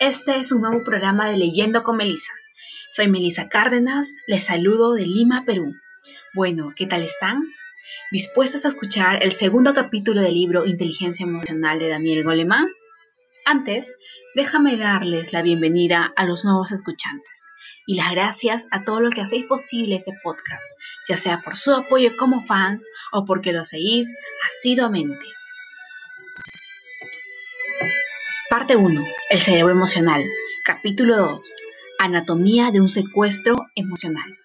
[0.00, 2.32] Este es un nuevo programa de Leyendo con Melissa.
[2.90, 5.74] Soy Melissa Cárdenas, les saludo de Lima, Perú.
[6.32, 7.42] Bueno, ¿qué tal están?
[8.10, 12.66] ¿Dispuestos a escuchar el segundo capítulo del libro Inteligencia Emocional de Daniel Goleman?
[13.44, 13.94] Antes,
[14.34, 17.50] déjame darles la bienvenida a los nuevos escuchantes
[17.86, 20.64] y las gracias a todos los que hacéis posible este podcast,
[21.10, 24.10] ya sea por su apoyo como fans o porque lo seguís
[24.48, 25.26] asiduamente.
[28.50, 29.04] Parte 1.
[29.30, 30.24] El cerebro emocional.
[30.64, 31.54] Capítulo 2.
[32.00, 34.36] Anatomía de un secuestro emocional.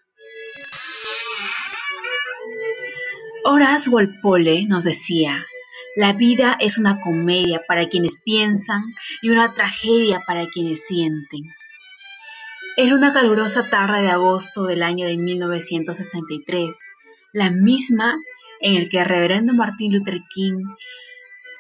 [3.46, 5.44] Horace Walpole nos decía,
[5.96, 8.84] la vida es una comedia para quienes piensan
[9.24, 11.42] y una tragedia para quienes sienten.
[12.78, 16.80] Era una calurosa tarde de agosto del año de 1963,
[17.34, 18.16] la misma
[18.62, 20.62] en el que el reverendo Martin Luther King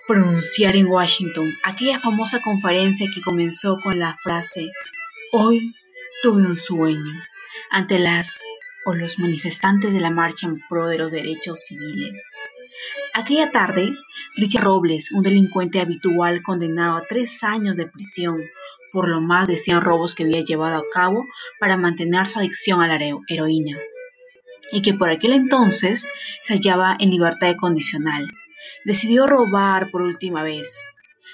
[0.08, 4.72] pronunciar en Washington aquella famosa conferencia que comenzó con la frase
[5.32, 5.74] Hoy
[6.22, 7.14] tuve un sueño
[7.72, 8.42] ante las
[8.86, 12.24] o los manifestantes de la marcha en pro de los derechos civiles.
[13.14, 13.96] Aquella tarde,
[14.36, 18.44] Richard Robles, un delincuente habitual condenado a tres años de prisión
[18.92, 21.26] por lo más de 100 robos que había llevado a cabo
[21.60, 22.96] para mantener su adicción a la
[23.28, 23.78] heroína,
[24.72, 26.08] y que por aquel entonces
[26.44, 28.26] se hallaba en libertad condicional,
[28.84, 30.78] decidió robar por última vez.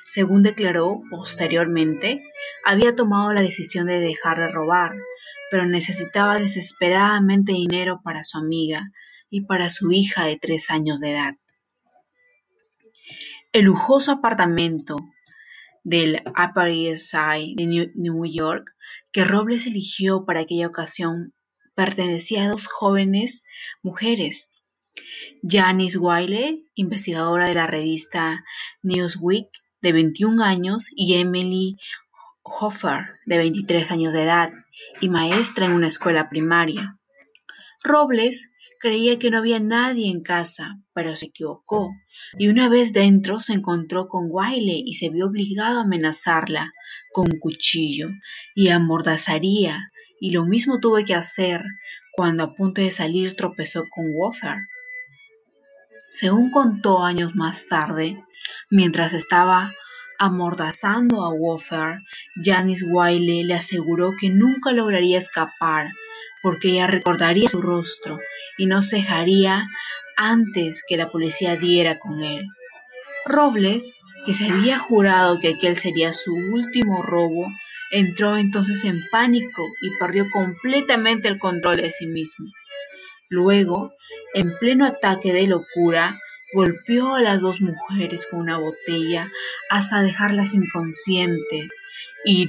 [0.05, 2.23] Según declaró posteriormente,
[2.65, 4.91] había tomado la decisión de dejar de robar,
[5.49, 8.91] pero necesitaba desesperadamente dinero para su amiga
[9.29, 11.35] y para su hija de tres años de edad.
[13.53, 14.97] El lujoso apartamento
[15.83, 18.71] del Upper East Side de New York
[19.11, 21.33] que Robles eligió para aquella ocasión
[21.75, 23.43] pertenecía a dos jóvenes
[23.81, 24.53] mujeres,
[25.43, 28.43] Janice Wiley, investigadora de la revista
[28.83, 29.49] Newsweek,
[29.81, 31.77] de 21 años, y Emily
[32.43, 34.53] Hoffer, de 23 años de edad,
[34.99, 36.99] y maestra en una escuela primaria.
[37.83, 41.91] Robles creía que no había nadie en casa, pero se equivocó,
[42.37, 46.71] y una vez dentro se encontró con Wiley y se vio obligado a amenazarla
[47.11, 48.09] con un cuchillo
[48.53, 51.63] y amordazaría, y lo mismo tuvo que hacer
[52.15, 54.57] cuando a punto de salir tropezó con Woffer.
[56.13, 58.23] Según contó años más tarde,
[58.69, 59.73] mientras estaba
[60.19, 62.03] amordazando a Woffer,
[62.35, 65.91] Janice Wiley le aseguró que nunca lograría escapar
[66.41, 68.19] porque ella recordaría su rostro
[68.57, 69.67] y no cejaría
[70.17, 72.47] antes que la policía diera con él.
[73.25, 73.93] Robles,
[74.25, 77.47] que se había jurado que aquel sería su último robo,
[77.91, 82.51] entró entonces en pánico y perdió completamente el control de sí mismo.
[83.29, 83.93] Luego
[84.33, 86.19] en pleno ataque de locura,
[86.53, 89.31] golpeó a las dos mujeres con una botella
[89.69, 91.71] hasta dejarlas inconscientes
[92.25, 92.45] y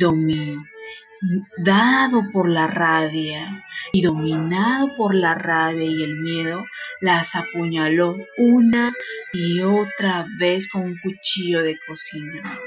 [1.58, 6.64] dado por la rabia y dominado por la rabia y el miedo,
[7.00, 8.92] las apuñaló una
[9.32, 12.58] y otra vez con un cuchillo de cocina.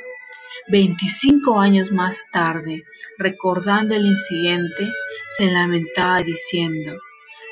[0.68, 2.84] Veinticinco años más tarde,
[3.18, 4.92] recordando el incidente,
[5.30, 7.00] se lamentaba diciendo,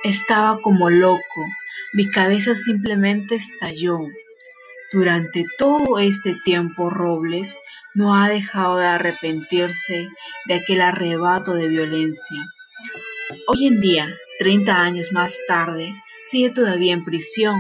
[0.04, 1.46] estaba como loco,
[1.94, 4.00] mi cabeza simplemente estalló.
[4.92, 7.58] Durante todo este tiempo Robles
[7.94, 10.10] no ha dejado de arrepentirse
[10.46, 12.38] de aquel arrebato de violencia.
[13.48, 15.94] Hoy en día, 30 años más tarde,
[16.26, 17.60] sigue todavía en prisión,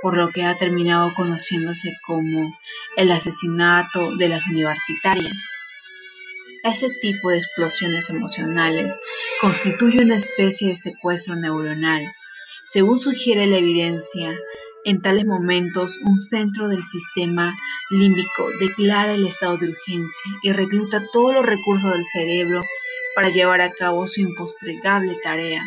[0.00, 2.56] por lo que ha terminado conociéndose como
[2.96, 5.48] el asesinato de las universitarias.
[6.62, 8.94] Ese tipo de explosiones emocionales
[9.40, 12.14] constituye una especie de secuestro neuronal.
[12.64, 14.38] Según sugiere la evidencia,
[14.84, 17.52] en tales momentos un centro del sistema
[17.90, 22.62] límbico declara el estado de urgencia y recluta todos los recursos del cerebro
[23.16, 25.64] para llevar a cabo su impostergable tarea.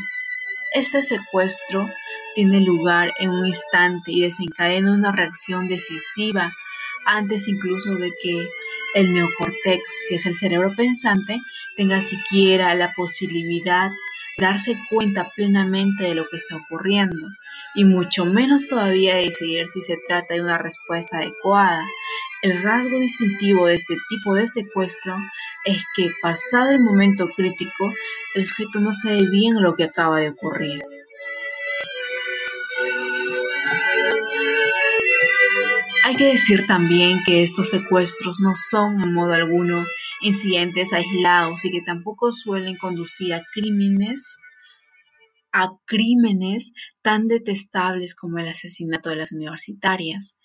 [0.73, 1.89] Este secuestro
[2.35, 6.53] tiene lugar en un instante y desencadena una reacción decisiva
[7.05, 8.47] antes incluso de que
[8.95, 11.39] el neocortex, que es el cerebro pensante,
[11.75, 17.27] tenga siquiera la posibilidad de darse cuenta plenamente de lo que está ocurriendo,
[17.75, 21.83] y mucho menos todavía de decidir si se trata de una respuesta adecuada.
[22.41, 25.17] El rasgo distintivo de este tipo de secuestro
[25.65, 27.93] es que, pasado el momento crítico,
[28.35, 30.83] el sujeto no sabe bien lo que acaba de ocurrir.
[36.15, 39.83] Hay que decir también que estos secuestros no son en modo alguno
[40.21, 44.37] incidentes aislados y que tampoco suelen conducir a crímenes
[45.51, 46.71] a crímenes
[47.01, 50.37] tan detestables como el asesinato de las universitarias.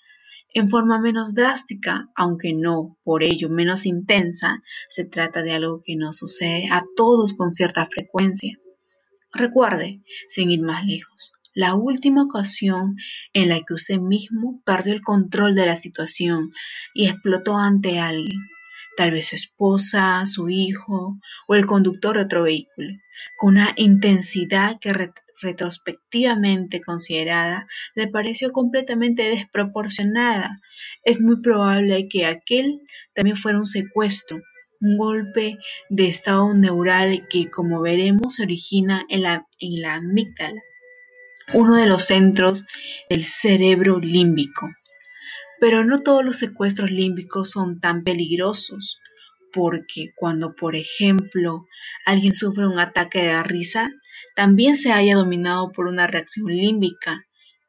[0.54, 5.94] En forma menos drástica, aunque no por ello menos intensa, se trata de algo que
[5.94, 8.58] nos sucede a todos con cierta frecuencia.
[9.32, 12.96] Recuerde, sin ir más lejos, la última ocasión
[13.34, 16.52] en la que usted mismo perdió el control de la situación
[16.94, 18.40] y explotó ante alguien,
[18.96, 22.88] tal vez su esposa, su hijo o el conductor de otro vehículo,
[23.36, 24.94] con una intensidad que
[25.42, 30.58] retrospectivamente considerada le pareció completamente desproporcionada.
[31.04, 32.80] Es muy probable que aquel
[33.14, 34.40] también fuera un secuestro,
[34.80, 35.58] un golpe
[35.90, 40.62] de estado neural que, como veremos, se origina en la, en la amígdala
[41.52, 42.64] uno de los centros
[43.08, 44.70] del cerebro límbico.
[45.60, 48.98] Pero no todos los secuestros límbicos son tan peligrosos,
[49.52, 51.66] porque cuando, por ejemplo,
[52.06, 53.90] alguien sufre un ataque de risa,
[54.36, 57.26] también se haya dominado por una reacción límbica,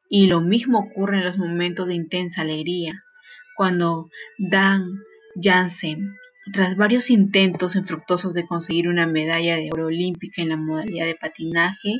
[0.08, 3.02] y lo mismo ocurre en los momentos de intensa alegría,
[3.56, 4.08] cuando
[4.38, 5.00] Dan
[5.40, 6.16] Jansen,
[6.52, 11.14] tras varios intentos infructuosos de conseguir una medalla de oro olímpica en la modalidad de
[11.14, 11.96] patinaje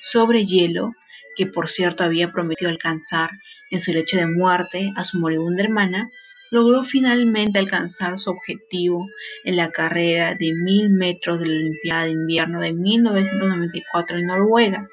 [0.00, 0.92] sobre hielo,
[1.36, 3.30] que por cierto había prometido alcanzar
[3.70, 6.10] en su lecho de muerte a su moribunda hermana,
[6.50, 9.06] logró finalmente alcanzar su objetivo
[9.44, 14.88] en la carrera de mil metros de la Olimpiada de Invierno de 1994 en Noruega.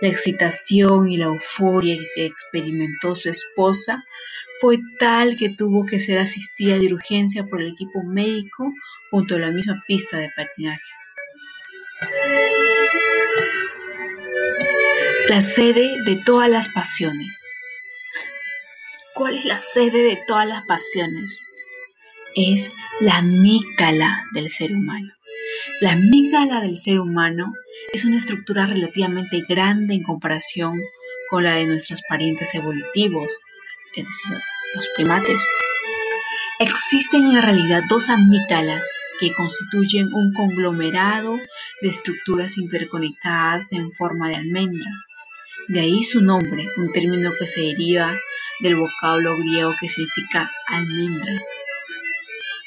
[0.00, 4.04] La excitación y la euforia que experimentó su esposa
[4.60, 8.72] fue tal que tuvo que ser asistida de urgencia por el equipo médico
[9.10, 10.82] junto a la misma pista de patinaje.
[15.32, 17.48] La sede de todas las pasiones.
[19.14, 21.40] ¿Cuál es la sede de todas las pasiones?
[22.36, 22.70] Es
[23.00, 25.10] la amígdala del ser humano.
[25.80, 27.54] La amígdala del ser humano
[27.94, 30.78] es una estructura relativamente grande en comparación
[31.30, 33.32] con la de nuestros parientes evolutivos,
[33.96, 34.36] es decir,
[34.74, 35.40] los primates.
[36.58, 38.86] Existen en realidad dos amígdalas
[39.18, 41.38] que constituyen un conglomerado
[41.80, 44.90] de estructuras interconectadas en forma de almendra.
[45.72, 48.20] De ahí su nombre, un término que se deriva
[48.60, 51.32] del vocablo griego que significa almendra.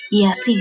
[0.10, 0.58] Y así,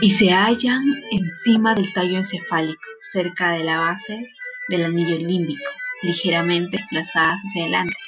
[0.00, 4.32] y se hallan encima del tallo encefálico, cerca de la base
[4.70, 5.70] del anillo límbico,
[6.00, 7.98] ligeramente desplazadas hacia adelante.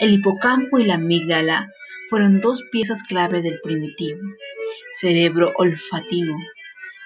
[0.00, 1.70] El hipocampo y la amígdala
[2.10, 4.18] fueron dos piezas clave del primitivo
[4.94, 6.36] cerebro olfativo,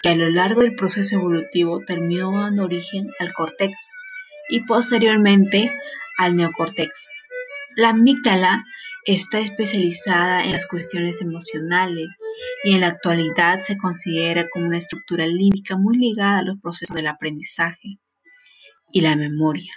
[0.02, 3.76] que a lo largo del proceso evolutivo terminó dando origen al córtex
[4.48, 5.70] y posteriormente
[6.18, 7.10] al neocórtex.
[7.76, 8.64] La amígdala
[9.04, 12.08] está especializada en las cuestiones emocionales
[12.64, 16.96] y en la actualidad se considera como una estructura límbica muy ligada a los procesos
[16.96, 17.98] del aprendizaje
[18.90, 19.72] y la memoria.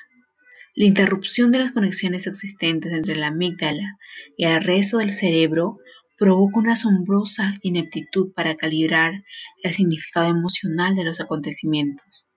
[0.76, 3.98] La interrupción de las conexiones existentes entre la amígdala
[4.38, 5.78] y el resto del cerebro
[6.18, 9.24] provoca una asombrosa ineptitud para calibrar
[9.64, 12.29] el significado emocional de los acontecimientos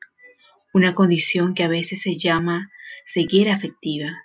[0.73, 2.71] una condición que a veces se llama
[3.07, 4.25] ceguera afectiva.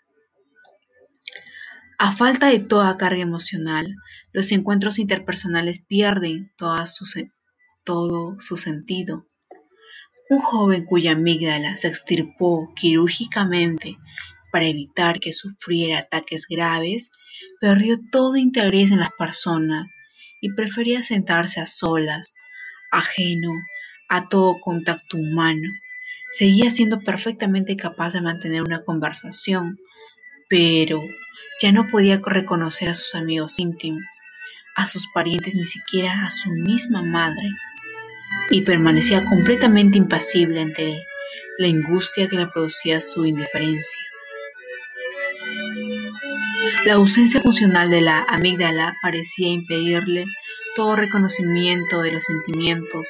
[1.99, 3.95] A falta de toda carga emocional,
[4.31, 9.25] los encuentros interpersonales pierden todo su sentido.
[10.29, 13.97] Un joven cuya amígdala se extirpó quirúrgicamente
[14.51, 17.11] para evitar que sufriera ataques graves,
[17.59, 19.87] perdió todo interés en las personas
[20.41, 22.33] y prefería sentarse a solas,
[22.91, 23.51] ajeno
[24.09, 25.67] a todo contacto humano.
[26.33, 29.79] Seguía siendo perfectamente capaz de mantener una conversación,
[30.49, 31.01] pero
[31.61, 34.03] ya no podía reconocer a sus amigos íntimos,
[34.75, 37.49] a sus parientes, ni siquiera a su misma madre,
[38.49, 41.01] y permanecía completamente impasible ante
[41.57, 43.99] la angustia que le producía su indiferencia.
[46.85, 50.25] La ausencia funcional de la amígdala parecía impedirle
[50.75, 53.07] todo reconocimiento de los sentimientos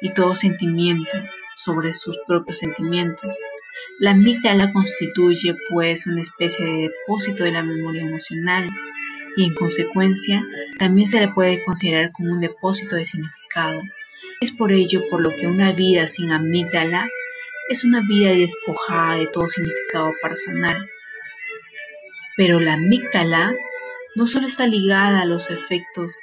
[0.00, 1.10] y todo sentimiento
[1.56, 3.34] sobre sus propios sentimientos.
[3.98, 8.68] La amígdala constituye, pues, una especie de depósito de la memoria emocional
[9.36, 10.44] y, en consecuencia,
[10.78, 13.82] también se le puede considerar como un depósito de significado.
[14.40, 17.08] Es por ello por lo que una vida sin amígdala
[17.68, 20.88] es una vida despojada de todo significado personal.
[22.36, 23.54] Pero la amígdala
[24.14, 26.14] no solo está ligada a los efectos,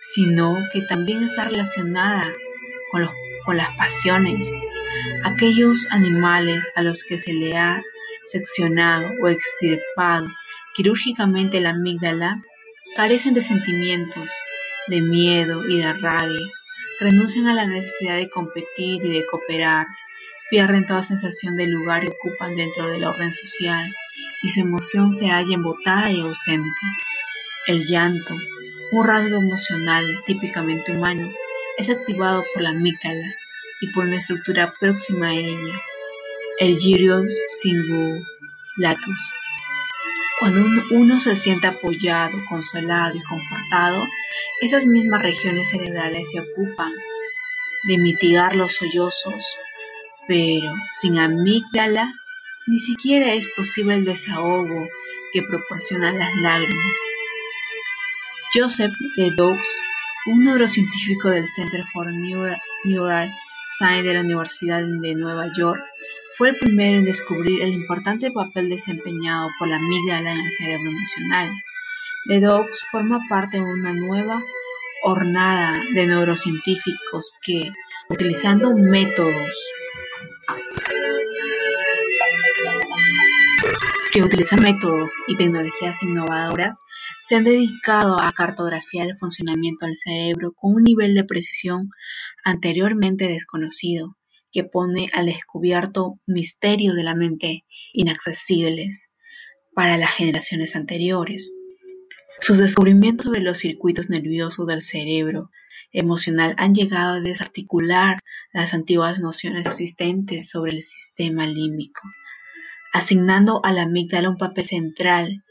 [0.00, 2.32] sino que también está relacionada
[2.90, 3.08] con,
[3.44, 4.52] con las pasiones.
[5.24, 7.82] Aquellos animales a los que se le ha
[8.26, 10.28] seccionado o extirpado
[10.74, 12.42] quirúrgicamente la amígdala
[12.96, 14.30] carecen de sentimientos,
[14.88, 16.46] de miedo y de rabia,
[17.00, 19.86] renuncian a la necesidad de competir y de cooperar,
[20.50, 23.94] pierden toda sensación del lugar que ocupan dentro del orden social
[24.42, 26.68] y su emoción se halla embotada y ausente.
[27.66, 28.34] El llanto,
[28.92, 31.30] un rasgo emocional típicamente humano,
[31.78, 33.26] es activado por la amígdala
[33.80, 35.82] y por una estructura próxima a ella,
[36.58, 37.28] el gyrus
[37.60, 39.30] cingulatus.
[40.40, 44.04] Cuando uno se siente apoyado, consolado y confortado,
[44.60, 46.92] esas mismas regiones cerebrales se ocupan
[47.84, 49.44] de mitigar los sollozos,
[50.26, 52.12] pero sin amígdala
[52.66, 54.88] ni siquiera es posible el desahogo
[55.32, 56.96] que proporcionan las lágrimas.
[58.54, 59.60] Joseph Ledoux,
[60.26, 62.06] un neurocientífico del Center for
[62.84, 63.32] Neural
[63.66, 65.82] Science de la Universidad de Nueva York,
[66.36, 70.90] fue el primero en descubrir el importante papel desempeñado por la amígdala en el cerebro
[70.90, 71.50] emocional.
[72.26, 74.42] Ledoux forma parte de una nueva
[75.02, 77.70] hornada de neurocientíficos que,
[78.08, 79.54] utilizando métodos
[84.14, 86.78] que utilizan métodos y tecnologías innovadoras,
[87.24, 91.88] se han dedicado a cartografiar el funcionamiento del cerebro con un nivel de precisión
[92.44, 94.18] anteriormente desconocido
[94.52, 97.64] que pone al descubierto misterios de la mente
[97.94, 99.10] inaccesibles
[99.74, 101.50] para las generaciones anteriores.
[102.40, 105.50] Sus descubrimientos sobre los circuitos nerviosos del cerebro
[105.92, 112.02] emocional han llegado a desarticular las antiguas nociones existentes sobre el sistema límbico,
[112.92, 115.42] asignando a la amígdala un papel central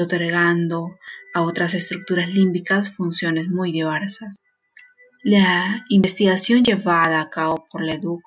[0.00, 0.98] otorgando
[1.34, 4.42] a otras estructuras límbicas funciones muy diversas.
[5.22, 8.22] La investigación llevada a cabo por Ledoux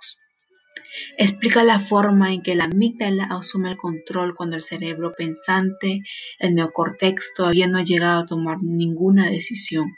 [1.18, 6.02] explica la forma en que la amígdala asume el control cuando el cerebro pensante,
[6.40, 9.96] el neocortex, todavía no ha llegado a tomar ninguna decisión.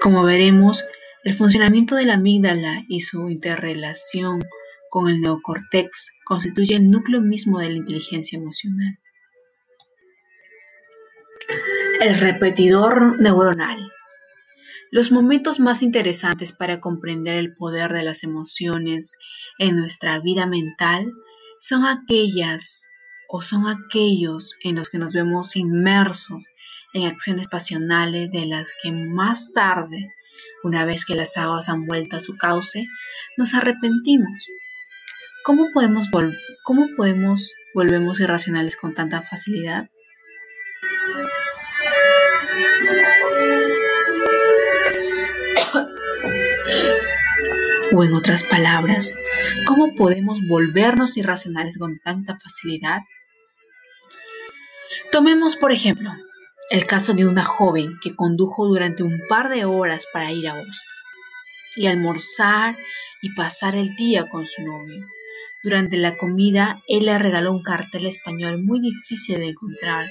[0.00, 0.84] Como veremos,
[1.24, 4.40] el funcionamiento de la amígdala y su interrelación
[4.88, 8.98] con el neocortex constituye el núcleo mismo de la inteligencia emocional.
[12.00, 13.92] El repetidor neuronal.
[14.90, 19.18] Los momentos más interesantes para comprender el poder de las emociones
[19.58, 21.12] en nuestra vida mental
[21.60, 22.88] son aquellas
[23.28, 26.46] o son aquellos en los que nos vemos inmersos
[26.94, 30.14] en acciones pasionales de las que más tarde,
[30.64, 32.86] una vez que las aguas han vuelto a su cauce,
[33.36, 34.46] nos arrepentimos.
[35.44, 36.06] ¿Cómo podemos,
[36.64, 39.90] cómo podemos volvemos irracionales con tanta facilidad?
[48.02, 49.14] En otras palabras,
[49.66, 53.02] ¿cómo podemos volvernos irracionales con tanta facilidad?
[55.12, 56.10] Tomemos, por ejemplo,
[56.70, 60.54] el caso de una joven que condujo durante un par de horas para ir a
[60.54, 60.74] Boston
[61.76, 62.78] y almorzar
[63.20, 65.06] y pasar el día con su novio.
[65.62, 70.10] Durante la comida, él le regaló un cartel español muy difícil de encontrar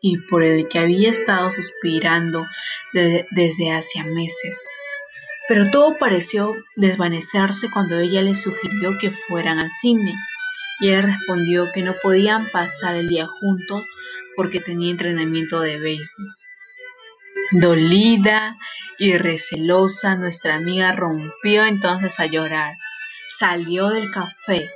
[0.00, 2.46] y por el que había estado suspirando
[2.92, 4.64] desde hacía meses.
[5.50, 10.14] Pero todo pareció desvanecerse cuando ella le sugirió que fueran al cine,
[10.78, 13.84] y él respondió que no podían pasar el día juntos
[14.36, 16.36] porque tenía entrenamiento de béisbol.
[17.50, 18.56] Dolida
[18.96, 22.76] y recelosa, nuestra amiga rompió entonces a llorar,
[23.28, 24.70] salió del café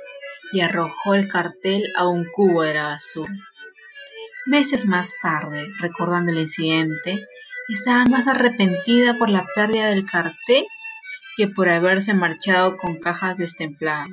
[0.51, 3.33] y arrojó el cartel a un cubo de la basura.
[4.45, 7.25] Meses más tarde, recordando el incidente,
[7.67, 10.65] estaba más arrepentida por la pérdida del cartel
[11.37, 14.09] que por haberse marchado con cajas destempladas.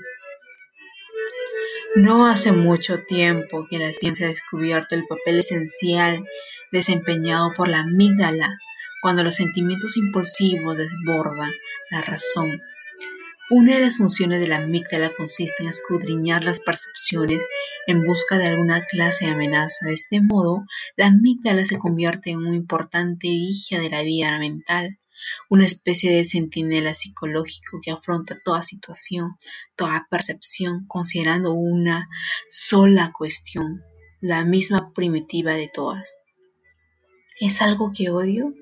[1.95, 6.25] No hace mucho tiempo que la ciencia ha descubierto el papel esencial
[6.71, 8.59] desempeñado por la amígdala
[9.03, 11.53] cuando los sentimientos impulsivos desbordan
[11.91, 12.61] la razón
[13.55, 17.43] una de las funciones de la amígdala consiste en escudriñar las percepciones
[17.87, 19.89] en busca de alguna clase de amenaza.
[19.89, 20.65] De este modo,
[20.97, 24.99] la amígdala se convierte en un importante vigia de la vida mental,
[25.51, 29.37] una especie de centinela psicológico que afronta toda situación,
[29.77, 32.09] toda percepción, considerando una
[32.49, 33.83] sola cuestión,
[34.23, 36.17] la misma primitiva de todas.
[37.39, 38.55] ¿Es algo que odio?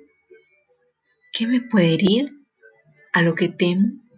[1.32, 2.32] ¿Qué me puede herir?
[3.12, 4.09] ¿A lo que temo?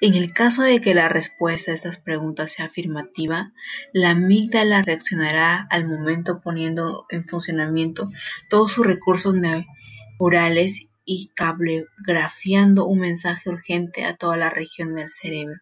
[0.00, 3.52] En el caso de que la respuesta a estas preguntas sea afirmativa,
[3.92, 8.08] la amígdala reaccionará al momento poniendo en funcionamiento
[8.50, 15.56] todos sus recursos neurales y cablegrafiando un mensaje urgente a toda la región del cerebro.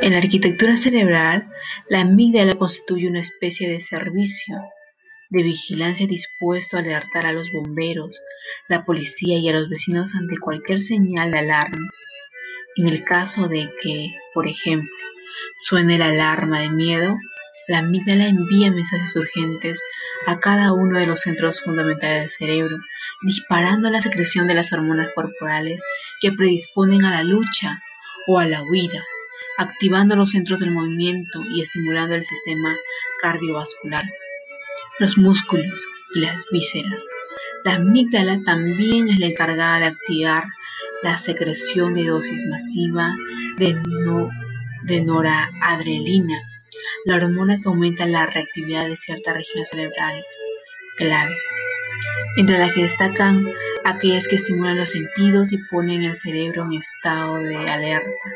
[0.00, 1.48] En la arquitectura cerebral,
[1.88, 4.60] la amígdala constituye una especie de servicio
[5.30, 8.20] de vigilancia dispuesto a alertar a los bomberos,
[8.68, 11.88] la policía y a los vecinos ante cualquier señal de alarma.
[12.76, 14.90] En el caso de que, por ejemplo,
[15.56, 17.18] suene la alarma de miedo,
[17.68, 19.80] la amígdala envía mensajes urgentes
[20.26, 22.78] a cada uno de los centros fundamentales del cerebro,
[23.22, 25.80] disparando la secreción de las hormonas corporales
[26.20, 27.82] que predisponen a la lucha
[28.26, 29.04] o a la huida,
[29.58, 32.74] activando los centros del movimiento y estimulando el sistema
[33.20, 34.04] cardiovascular,
[34.98, 37.06] los músculos y las vísceras.
[37.64, 40.44] La amígdala también es la encargada de activar
[41.02, 43.16] la secreción de dosis masiva
[43.58, 43.74] de,
[45.02, 46.40] noradrenalina,
[47.04, 50.24] la hormona que aumenta la reactividad de ciertas regiones cerebrales
[50.96, 51.48] claves,
[52.36, 53.46] entre las que destacan
[53.84, 58.30] aquellas que estimulan los sentidos y ponen el cerebro en estado de alerta.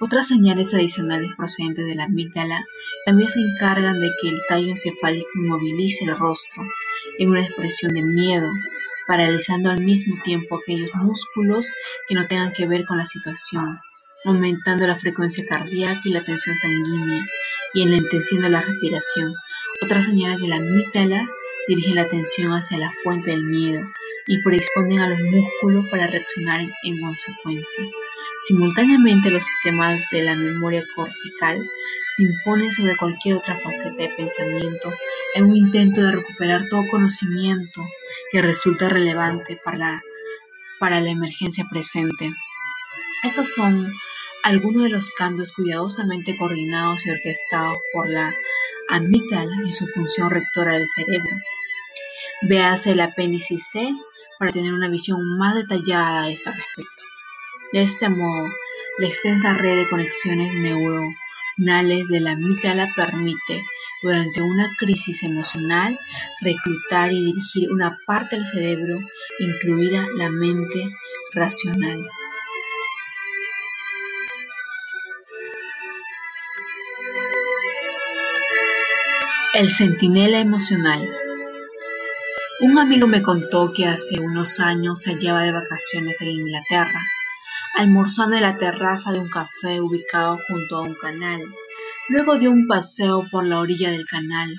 [0.00, 2.66] Otras señales adicionales procedentes de la amígdala
[3.06, 6.64] también se encargan de que el tallo encefálico inmovilice el rostro
[7.18, 8.50] en una expresión de miedo,
[9.06, 11.70] paralizando al mismo tiempo aquellos músculos
[12.08, 13.80] que no tengan que ver con la situación,
[14.24, 17.26] aumentando la frecuencia cardíaca y la tensión sanguínea
[17.74, 19.34] y enlenteciendo la respiración.
[19.80, 21.28] Otras señales de la amígdala
[21.68, 23.80] dirigen la atención hacia la fuente del miedo
[24.26, 27.84] y predisponen a los músculos para reaccionar en consecuencia.
[28.46, 31.64] Simultáneamente, los sistemas de la memoria cortical
[32.16, 34.92] se imponen sobre cualquier otra faceta de pensamiento
[35.34, 37.86] en un intento de recuperar todo conocimiento
[38.32, 40.02] que resulta relevante para la,
[40.80, 42.30] para la emergencia presente.
[43.22, 43.94] Estos son
[44.42, 48.34] algunos de los cambios cuidadosamente coordinados y orquestados por la
[48.88, 51.36] amígdala en su función rectora del cerebro.
[52.42, 53.94] Véase el apéndice C
[54.40, 57.11] para tener una visión más detallada a este respecto.
[57.72, 58.50] De este modo,
[58.98, 63.64] la extensa red de conexiones neuronales de la amígdala permite,
[64.02, 65.98] durante una crisis emocional,
[66.42, 68.98] reclutar y dirigir una parte del cerebro,
[69.38, 70.90] incluida la mente
[71.32, 71.98] racional.
[79.54, 81.08] El centinela emocional.
[82.60, 87.00] Un amigo me contó que hace unos años se hallaba de vacaciones en Inglaterra,
[87.74, 91.40] almorzando en la terraza de un café ubicado junto a un canal.
[92.08, 94.54] Luego dio un paseo por la orilla del canal,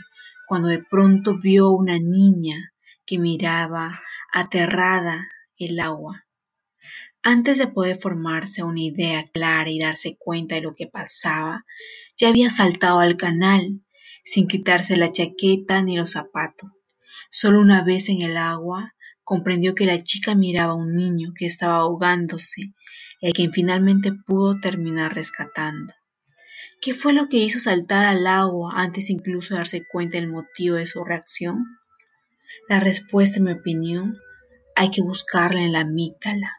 [0.48, 2.74] cuando de pronto vio una niña
[3.06, 6.26] que miraba aterrada el agua.
[7.22, 11.66] Antes de poder formarse una idea clara y darse cuenta de lo que pasaba,
[12.18, 13.82] ya había saltado al canal
[14.26, 16.72] sin quitarse la chaqueta ni los zapatos.
[17.30, 21.46] Solo una vez en el agua comprendió que la chica miraba a un niño que
[21.46, 22.74] estaba ahogándose,
[23.24, 25.94] el que finalmente pudo terminar rescatando.
[26.82, 30.76] ¿Qué fue lo que hizo saltar al agua antes incluso de darse cuenta del motivo
[30.76, 31.64] de su reacción?
[32.68, 34.18] La respuesta, en mi opinión,
[34.76, 36.52] hay que buscarla en la amígdala.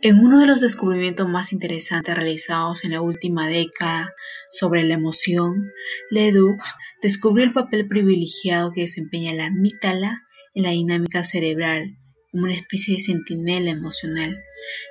[0.00, 4.14] En uno de los descubrimientos más interesantes realizados en la última década
[4.48, 5.72] sobre la emoción,
[6.10, 6.62] Leduc
[7.02, 10.22] descubrió el papel privilegiado que desempeña la amígdala
[10.54, 11.96] en la dinámica cerebral,
[12.30, 14.40] como una especie de centinela emocional,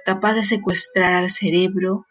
[0.06, 2.06] capaz de secuestrar al cerebro.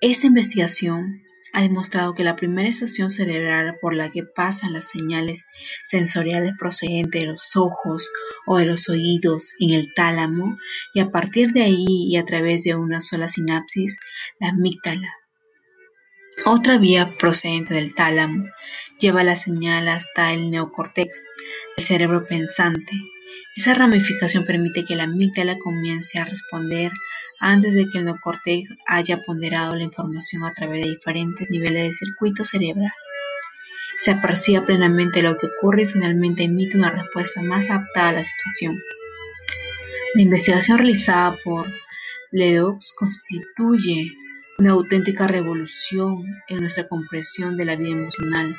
[0.00, 5.46] Esta investigación ha demostrado que la primera estación cerebral por la que pasan las señales
[5.84, 8.08] sensoriales procedentes de los ojos
[8.46, 10.56] o de los oídos en el tálamo
[10.94, 13.96] y a partir de ahí y a través de una sola sinapsis,
[14.38, 15.12] la amígdala.
[16.46, 18.46] Otra vía procedente del tálamo
[18.98, 21.26] lleva la señal hasta el neocórtex,
[21.76, 22.92] el cerebro pensante.
[23.56, 26.92] Esa ramificación permite que la amígdala comience a responder
[27.40, 31.92] antes de que el neocórtex haya ponderado la información a través de diferentes niveles de
[31.92, 32.92] circuito cerebral.
[33.98, 38.24] Se aprecia plenamente lo que ocurre y finalmente emite una respuesta más apta a la
[38.24, 38.78] situación.
[40.14, 41.66] La investigación realizada por
[42.30, 44.12] Ledoux constituye
[44.58, 48.56] una auténtica revolución en nuestra comprensión de la vida emocional,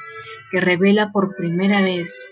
[0.52, 2.28] que revela por primera vez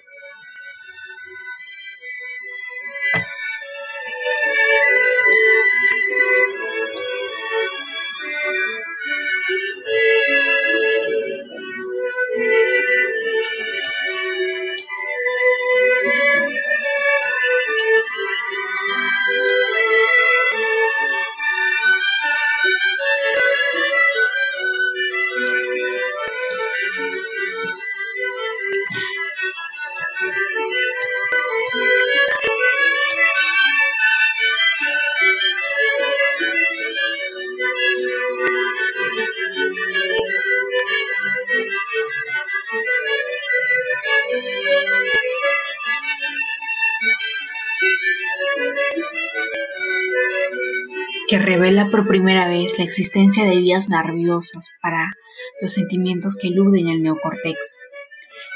[51.30, 55.14] que revela por primera vez la existencia de vías nerviosas para
[55.62, 57.78] los sentimientos que eluden el neocórtex.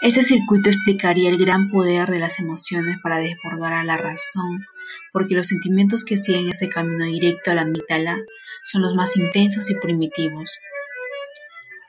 [0.02, 4.66] Este circuito explicaría el gran poder de las emociones para desbordar a la razón,
[5.12, 8.18] porque los sentimientos que siguen ese camino directo a la amígdala
[8.64, 10.58] son los más intensos y primitivos.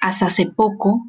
[0.02, 1.06] Hasta hace poco,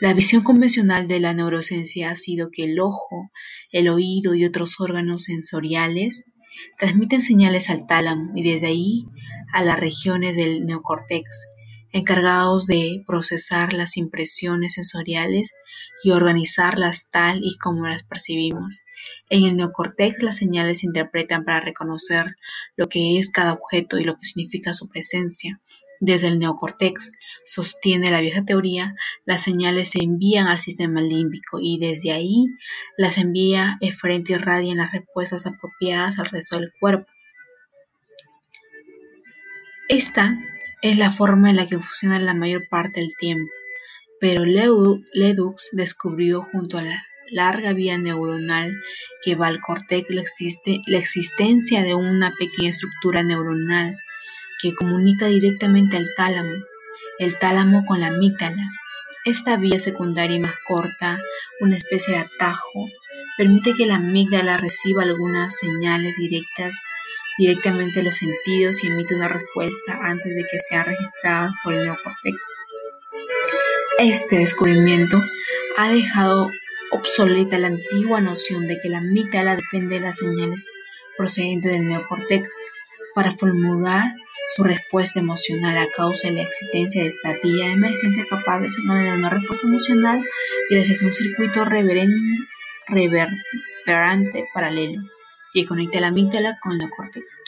[0.00, 3.30] La visión convencional de la neurociencia ha sido que el ojo,
[3.70, 6.24] el oído y otros órganos sensoriales
[6.78, 9.06] transmiten señales al tálamo y desde ahí
[9.52, 11.48] a las regiones del neocórtex,
[11.92, 15.50] encargados de procesar las impresiones sensoriales
[16.02, 18.82] y organizarlas tal y como las percibimos.
[19.28, 22.36] En el neocortex las señales se interpretan para reconocer
[22.76, 25.60] lo que es cada objeto y lo que significa su presencia.
[26.00, 27.12] Desde el neocortex,
[27.44, 32.46] sostiene la vieja teoría, las señales se envían al sistema límbico y desde ahí
[32.96, 37.06] las envía eferente y irradia las respuestas apropiadas al resto del cuerpo.
[39.88, 40.38] Esta
[40.82, 43.50] es la forma en la que funciona la mayor parte del tiempo,
[44.20, 48.76] pero Ledoux descubrió junto a la larga vía neuronal
[49.24, 50.22] que va al cortex la,
[50.86, 53.96] la existencia de una pequeña estructura neuronal
[54.60, 56.54] que comunica directamente al tálamo,
[57.20, 58.70] el tálamo con la amígdala.
[59.26, 61.20] Esta vía secundaria más corta,
[61.60, 62.88] una especie de atajo,
[63.36, 66.74] permite que la amígdala reciba algunas señales directas
[67.36, 72.38] directamente los sentidos y emite una respuesta antes de que sean registradas por el neocortex.
[73.98, 75.22] Este descubrimiento
[75.76, 76.48] ha dejado
[76.90, 80.72] obsoleta la antigua noción de que la amígdala depende de las señales
[81.18, 82.48] procedentes del neocortex
[83.14, 84.10] para formular
[84.54, 88.70] su respuesta emocional a causa de la existencia de esta vía de emergencia capaz de
[88.70, 90.22] generar una respuesta emocional
[90.68, 92.18] gracias a un circuito reverberante
[94.52, 95.02] paralelo
[95.54, 97.40] que conecta la amígdala con la córtex.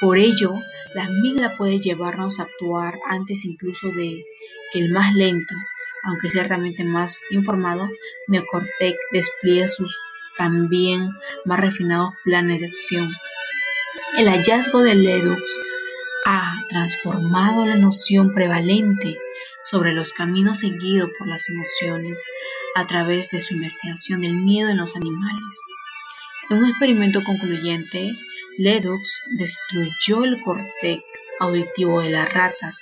[0.00, 0.58] Por ello,
[0.94, 4.22] la amígdala puede llevarnos a actuar antes incluso de
[4.70, 5.54] que el más lento,
[6.02, 7.88] aunque ciertamente más informado,
[8.28, 9.96] neocórtex despliegue sus
[10.36, 11.08] también
[11.46, 13.14] más refinados planes de acción.
[14.18, 15.42] El hallazgo de Ledoux
[16.24, 19.18] ha transformado la noción prevalente
[19.62, 22.22] sobre los caminos seguidos por las emociones
[22.74, 25.60] a través de su investigación del miedo en los animales.
[26.50, 28.16] En un experimento concluyente,
[28.58, 31.02] Ledoux destruyó el cortex
[31.40, 32.78] auditivo de las ratas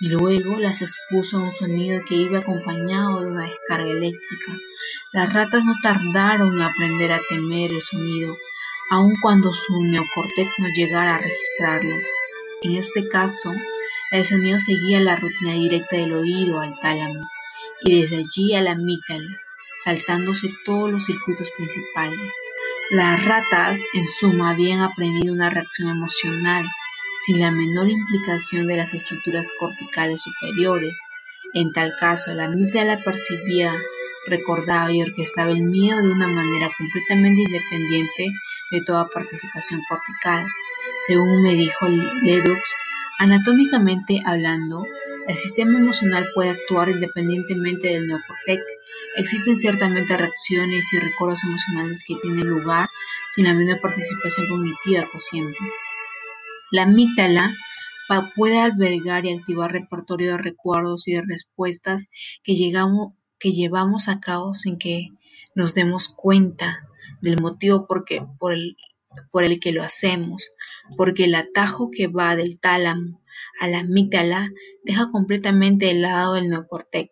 [0.00, 4.52] y luego las expuso a un sonido que iba acompañado de una descarga eléctrica.
[5.12, 8.36] Las ratas no tardaron en aprender a temer el sonido,
[8.90, 11.96] aun cuando su neocortex no llegara a registrarlo.
[12.62, 13.52] En este caso,
[14.10, 17.28] el sonido seguía la rutina directa del oído al tálamo
[17.82, 19.28] y desde allí a la amígdala,
[19.84, 22.18] saltándose todos los circuitos principales.
[22.90, 26.66] Las ratas, en suma, habían aprendido una reacción emocional
[27.24, 30.96] sin la menor implicación de las estructuras corticales superiores.
[31.54, 33.72] En tal caso, la amígdala percibía,
[34.26, 38.26] recordaba y orquestaba el miedo de una manera completamente independiente
[38.72, 40.46] de toda participación cortical.
[41.06, 41.86] Según me dijo
[42.22, 42.60] Ledoux,
[43.18, 44.84] anatómicamente hablando,
[45.26, 48.64] el sistema emocional puede actuar independientemente del neocortex
[49.18, 52.88] Existen ciertamente reacciones y recuerdos emocionales que tienen lugar
[53.30, 55.58] sin la menor participación cognitiva consciente.
[56.70, 57.52] La amígdala
[58.36, 62.08] puede albergar y activar repertorio de recuerdos y de respuestas
[62.44, 62.54] que,
[63.38, 65.08] que llevamos a cabo sin que
[65.54, 66.86] nos demos cuenta
[67.20, 68.04] del motivo por,
[68.38, 68.76] por, el,
[69.30, 70.50] por el que lo hacemos,
[70.96, 73.22] porque el atajo que va del tálamo
[73.60, 74.50] a la amígdala
[74.84, 77.10] deja completamente de lado el neocortex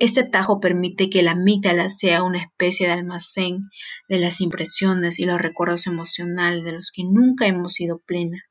[0.00, 3.68] este atajo permite que la amígdala sea una especie de almacén
[4.08, 8.42] de las impresiones y los recuerdos emocionales de los que nunca hemos sido plena.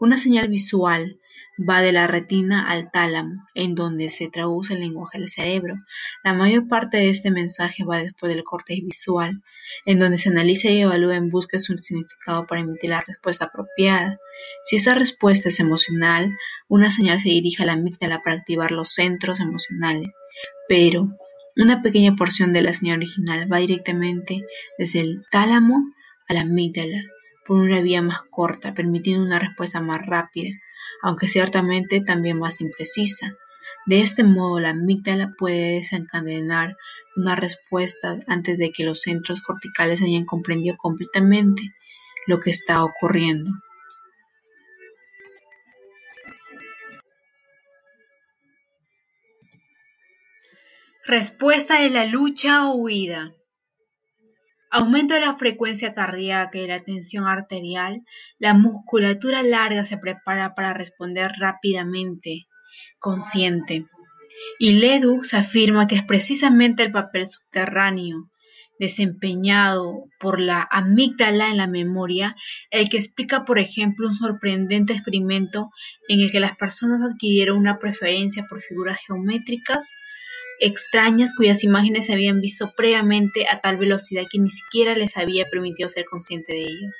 [0.00, 1.20] Una señal visual
[1.58, 5.76] va de la retina al tálamo, en donde se traduce el lenguaje del cerebro.
[6.22, 9.42] La mayor parte de este mensaje va después del corte visual,
[9.84, 13.46] en donde se analiza y evalúa en busca de su significado para emitir la respuesta
[13.46, 14.18] apropiada.
[14.64, 16.36] Si esta respuesta es emocional,
[16.68, 20.10] una señal se dirige a la amígdala para activar los centros emocionales
[20.68, 21.16] pero
[21.56, 24.44] una pequeña porción de la señal original va directamente
[24.78, 25.92] desde el tálamo
[26.28, 27.02] a la amígdala
[27.46, 30.50] por una vía más corta, permitiendo una respuesta más rápida,
[31.02, 33.36] aunque ciertamente también más imprecisa.
[33.86, 36.76] De este modo, la amígdala puede desencadenar
[37.16, 41.62] una respuesta antes de que los centros corticales hayan comprendido completamente
[42.26, 43.50] lo que está ocurriendo.
[51.06, 53.32] Respuesta de la lucha o huida.
[54.70, 58.02] Aumento de la frecuencia cardíaca y la tensión arterial,
[58.38, 62.46] la musculatura larga se prepara para responder rápidamente,
[62.98, 63.86] consciente.
[64.58, 68.30] Y Ledoux afirma que es precisamente el papel subterráneo
[68.78, 72.36] desempeñado por la amígdala en la memoria,
[72.70, 75.70] el que explica, por ejemplo, un sorprendente experimento
[76.08, 79.94] en el que las personas adquirieron una preferencia por figuras geométricas
[80.60, 85.46] extrañas cuyas imágenes se habían visto previamente a tal velocidad que ni siquiera les había
[85.46, 86.96] permitido ser consciente de ellas.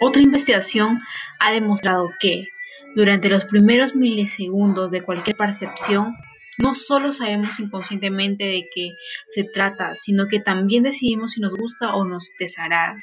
[0.00, 1.00] Otra investigación
[1.38, 2.48] ha demostrado que,
[2.94, 6.14] durante los primeros milisegundos de cualquier percepción,
[6.58, 11.94] no solo sabemos inconscientemente de qué se trata, sino que también decidimos si nos gusta
[11.94, 13.02] o nos desagrada.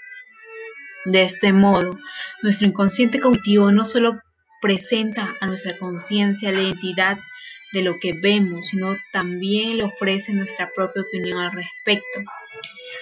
[1.06, 1.98] De este modo,
[2.44, 4.22] nuestro inconsciente cognitivo no solo
[4.62, 7.20] presenta a nuestra conciencia la identidad
[7.74, 12.20] de lo que vemos, sino también le ofrece nuestra propia opinión al respecto.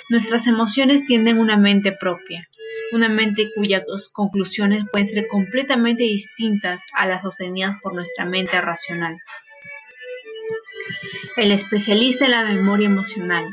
[0.09, 2.47] Nuestras emociones tienen una mente propia,
[2.91, 9.17] una mente cuyas conclusiones pueden ser completamente distintas a las sostenidas por nuestra mente racional.
[11.37, 13.45] El especialista en la memoria emocional.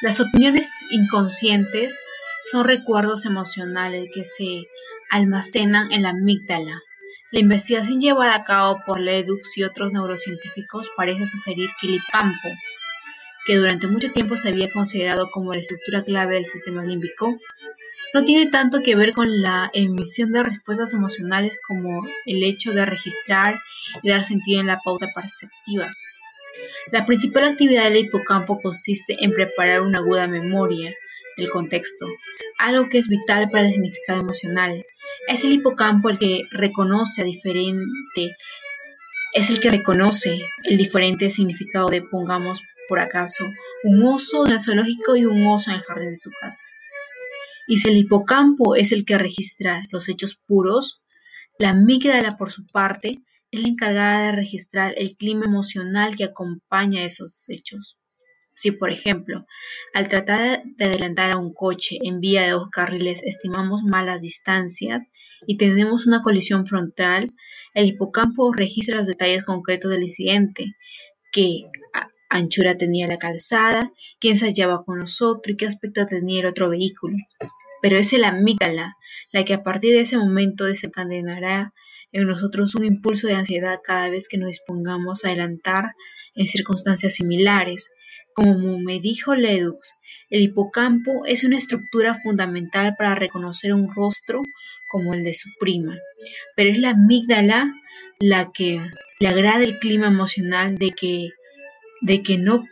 [0.00, 1.98] Las opiniones inconscientes
[2.50, 4.64] son recuerdos emocionales que se
[5.10, 6.80] almacenan en la amígdala,
[7.34, 12.48] la investigación llevada a cabo por Ledoux y otros neurocientíficos parece sugerir que el hipocampo,
[13.44, 17.36] que durante mucho tiempo se había considerado como la estructura clave del sistema límbico,
[18.14, 22.86] no tiene tanto que ver con la emisión de respuestas emocionales como el hecho de
[22.86, 23.60] registrar
[24.04, 26.06] y dar sentido en la pauta perceptivas.
[26.92, 30.94] La principal actividad del hipocampo consiste en preparar una aguda memoria
[31.36, 32.06] del contexto,
[32.60, 34.84] algo que es vital para el significado emocional,
[35.28, 38.36] es el hipocampo el que reconoce a diferente,
[39.32, 43.44] es el que reconoce el diferente significado de, pongamos por acaso,
[43.84, 46.64] un oso en el zoológico y un oso en el jardín de su casa.
[47.66, 51.02] Y si el hipocampo es el que registra los hechos puros,
[51.58, 57.04] la amígdala, por su parte, es la encargada de registrar el clima emocional que acompaña
[57.04, 57.96] esos hechos.
[58.54, 59.46] Si, por ejemplo,
[59.92, 65.02] al tratar de adelantar a un coche en vía de dos carriles estimamos malas distancias
[65.46, 67.32] y tenemos una colisión frontal,
[67.74, 70.76] el hipocampo registra los detalles concretos del incidente,
[71.32, 71.64] qué
[72.28, 76.70] anchura tenía la calzada, quién se hallaba con nosotros y qué aspecto tenía el otro
[76.70, 77.16] vehículo.
[77.82, 78.96] Pero es el amígdala
[79.32, 81.74] la que a partir de ese momento desencadenará
[82.12, 85.94] en nosotros un impulso de ansiedad cada vez que nos dispongamos a adelantar
[86.36, 87.90] en circunstancias similares,
[88.34, 89.80] como me dijo Ledoux,
[90.30, 94.42] el hipocampo es una estructura fundamental para reconocer un rostro
[94.88, 95.96] como el de su prima,
[96.56, 97.72] pero es la amígdala
[98.18, 98.80] la que
[99.20, 101.30] le agrada el clima emocional de que,
[102.00, 102.64] de que, no,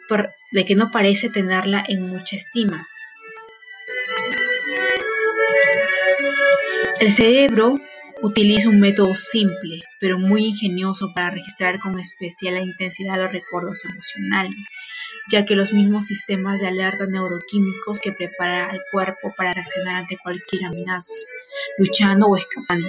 [0.50, 2.86] de que no parece tenerla en mucha estima.
[7.00, 7.74] El cerebro
[8.22, 14.56] utiliza un método simple, pero muy ingenioso para registrar con especial intensidad los recuerdos emocionales
[15.28, 20.18] ya que los mismos sistemas de alerta neuroquímicos que preparan al cuerpo para reaccionar ante
[20.18, 21.14] cualquier amenaza,
[21.78, 22.88] luchando o escapando,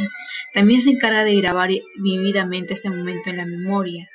[0.54, 4.10] también se encarga de grabar vividamente este momento en la memoria.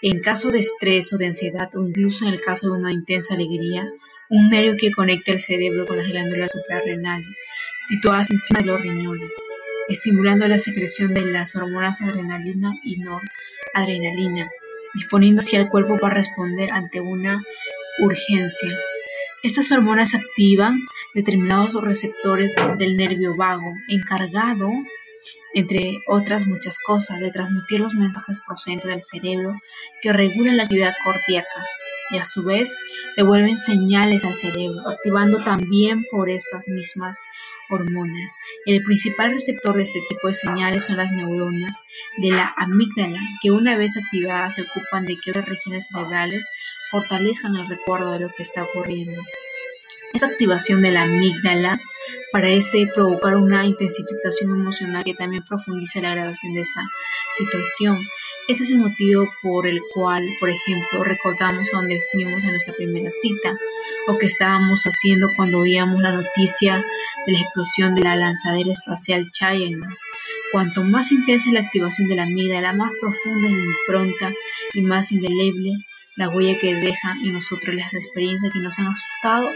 [0.00, 3.34] En caso de estrés o de ansiedad o incluso en el caso de una intensa
[3.34, 3.88] alegría,
[4.30, 7.26] un nervio que conecta el cerebro con las glándulas suprarrenales,
[7.82, 9.32] situadas encima de los riñones,
[9.88, 14.50] estimulando la secreción de las hormonas adrenalina y noradrenalina
[14.94, 17.42] disponiendo así al cuerpo para responder ante una
[17.98, 18.78] urgencia.
[19.42, 20.80] Estas hormonas activan
[21.14, 24.70] determinados receptores del nervio vago, encargado,
[25.54, 29.60] entre otras muchas cosas, de transmitir los mensajes procedentes del cerebro
[30.00, 31.66] que regulan la actividad cardíaca
[32.10, 32.76] y a su vez
[33.16, 37.18] devuelven señales al cerebro, activando también por estas mismas
[37.74, 38.32] hormona.
[38.66, 41.80] El principal receptor de este tipo de señales son las neuronas
[42.18, 46.46] de la amígdala, que una vez activadas se ocupan de que otras regiones cerebrales
[46.90, 49.22] fortalezcan el recuerdo de lo que está ocurriendo.
[50.12, 51.80] Esta activación de la amígdala
[52.30, 56.82] parece provocar una intensificación emocional que también profundiza la grabación de esa
[57.32, 57.98] situación.
[58.48, 62.74] Este es el motivo por el cual, por ejemplo, recordamos a dónde fuimos en nuestra
[62.74, 63.54] primera cita
[64.08, 66.84] o qué estábamos haciendo cuando oíamos la noticia
[67.26, 69.88] de la explosión de la lanzadera espacial Challenger.
[70.52, 74.32] Cuanto más intensa es la activación de la amígdala, más profunda es la impronta
[74.74, 75.72] y más indeleble
[76.16, 79.50] la huella que deja en nosotros las experiencias que nos han asustado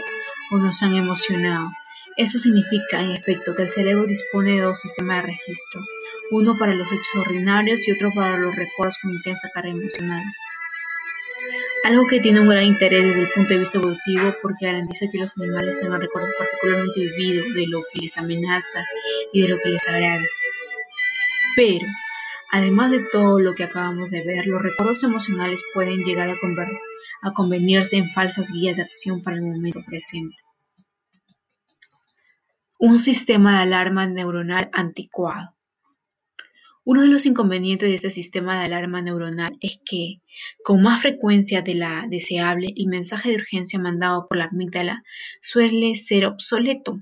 [0.51, 1.71] o nos han emocionado.
[2.15, 5.81] Esto significa, en efecto, que el cerebro dispone de dos sistemas de registro,
[6.31, 10.23] uno para los hechos ordinarios y otro para los recuerdos con intensa carga emocional.
[11.83, 15.19] Algo que tiene un gran interés desde el punto de vista evolutivo porque garantiza que
[15.19, 18.83] los animales tengan recuerdos particularmente vividos de lo que les amenaza
[19.31, 20.25] y de lo que les agrada.
[21.55, 21.87] Pero,
[22.51, 26.35] además de todo lo que acabamos de ver, los recuerdos emocionales pueden llegar a,
[27.21, 30.35] a convenirse en falsas guías de acción para el momento presente.
[32.77, 35.55] Un sistema de alarma neuronal anticuado.
[36.83, 40.21] Uno de los inconvenientes de este sistema de alarma neuronal es que,
[40.63, 45.03] con más frecuencia de la deseable, el mensaje de urgencia mandado por la amígdala
[45.41, 47.01] suele ser obsoleto,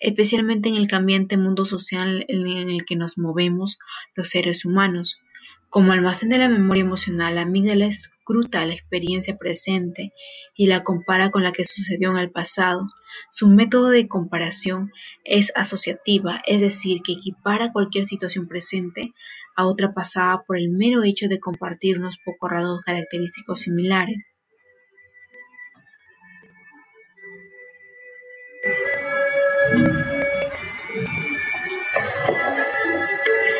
[0.00, 3.78] especialmente en el cambiante mundo social en el que nos movemos
[4.14, 5.20] los seres humanos.
[5.68, 10.12] Como almacén de la memoria emocional, la amígdala escruta la experiencia presente
[10.56, 12.88] y la compara con la que sucedió en el pasado.
[13.30, 14.92] Su método de comparación
[15.24, 19.12] es asociativa, es decir, que equipara cualquier situación presente
[19.56, 24.26] a otra pasada por el mero hecho de compartir unos pocos rasgos característicos similares.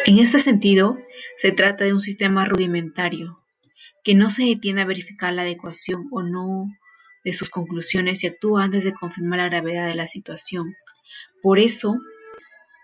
[0.07, 0.99] En este sentido,
[1.37, 3.37] se trata de un sistema rudimentario,
[4.05, 6.71] que no se detiene a verificar la adecuación o no
[7.25, 10.77] de sus conclusiones y actúa antes de confirmar la gravedad de la situación.
[11.43, 11.97] Por eso,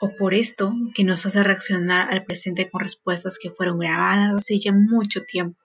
[0.00, 4.58] o por esto, que nos hace reaccionar al presente con respuestas que fueron grabadas hace
[4.58, 5.58] ya mucho tiempo,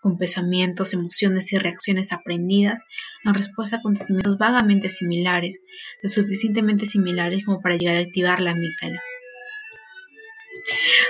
[0.00, 2.84] con pensamientos, emociones y reacciones aprendidas
[3.24, 5.56] en respuesta a acontecimientos vagamente similares,
[6.02, 9.02] lo suficientemente similares como para llegar a activar la amígdala.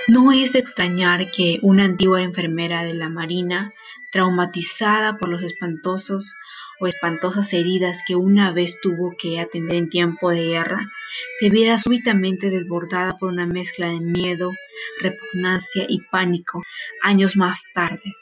[0.07, 3.71] No es de extrañar que una antigua enfermera de la Marina,
[4.11, 6.35] traumatizada por los espantosos
[6.81, 10.91] o espantosas heridas que una vez tuvo que atender en tiempo de guerra,
[11.39, 14.51] se viera súbitamente desbordada por una mezcla de miedo,
[14.99, 16.63] repugnancia y pánico
[17.03, 18.15] años más tarde.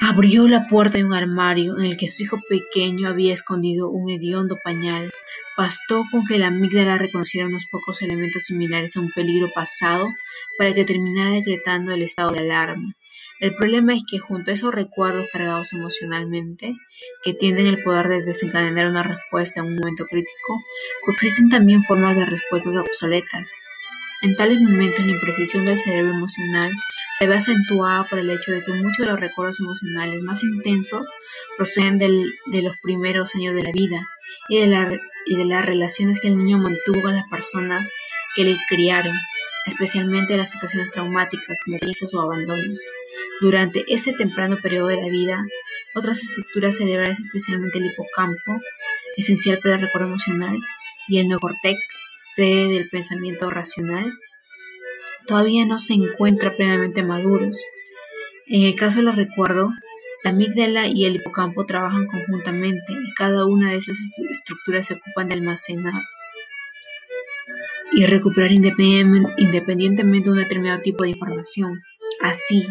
[0.00, 4.10] Abrió la puerta de un armario en el que su hijo pequeño había escondido un
[4.10, 5.10] hediondo pañal.
[5.56, 10.06] Bastó con que la amígdala reconociera unos pocos elementos similares a un peligro pasado
[10.58, 12.92] para que terminara decretando el estado de alarma.
[13.38, 16.74] El problema es que junto a esos recuerdos cargados emocionalmente,
[17.22, 20.62] que tienen el poder de desencadenar una respuesta en un momento crítico,
[21.04, 23.50] coexisten también formas de respuestas obsoletas.
[24.22, 26.72] En tales momentos la imprecisión del cerebro emocional
[27.18, 31.10] se ve acentuada por el hecho de que muchos de los recuerdos emocionales más intensos
[31.58, 34.08] proceden de los primeros años de la vida
[34.48, 37.86] y de, las relaciones que el niño mantuvo con las personas
[38.34, 39.14] que le criaron,
[39.66, 42.78] especialmente las situaciones traumáticas como crisis o abandonos.
[43.40, 45.44] Durante ese temprano periodo de la vida,
[45.94, 48.60] otras estructuras cerebrales, especialmente el hipocampo,
[49.16, 50.58] esencial para el recuerdo emocional,
[51.08, 51.78] y el neocortex,
[52.14, 54.12] sede del pensamiento racional,
[55.26, 57.60] todavía no se encuentran plenamente maduros.
[58.46, 59.70] En el caso de los recuerdos,
[60.24, 63.98] la amígdala y el hipocampo trabajan conjuntamente y cada una de esas
[64.30, 66.02] estructuras se ocupan de almacenar
[67.92, 71.82] y recuperar independientemente de un determinado tipo de información.
[72.22, 72.66] Así,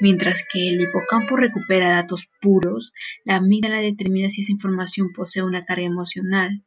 [0.00, 2.92] mientras que el hipocampo recupera datos puros,
[3.24, 6.62] la amígdala determina si esa información posee una carga emocional,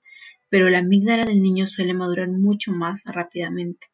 [0.50, 3.88] pero la amígdala del niño suele madurar mucho más rápidamente.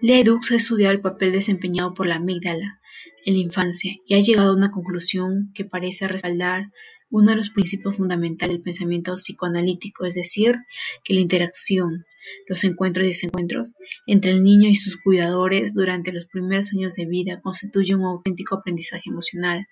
[0.00, 2.80] Ledoux ha estudiado el papel desempeñado por la amígdala
[3.26, 6.70] en la infancia y ha llegado a una conclusión que parece respaldar
[7.10, 10.56] uno de los principios fundamentales del pensamiento psicoanalítico, es decir,
[11.04, 12.06] que la interacción
[12.48, 13.74] los encuentros y desencuentros
[14.06, 18.56] entre el niño y sus cuidadores durante los primeros años de vida constituyen un auténtico
[18.56, 19.66] aprendizaje emocional.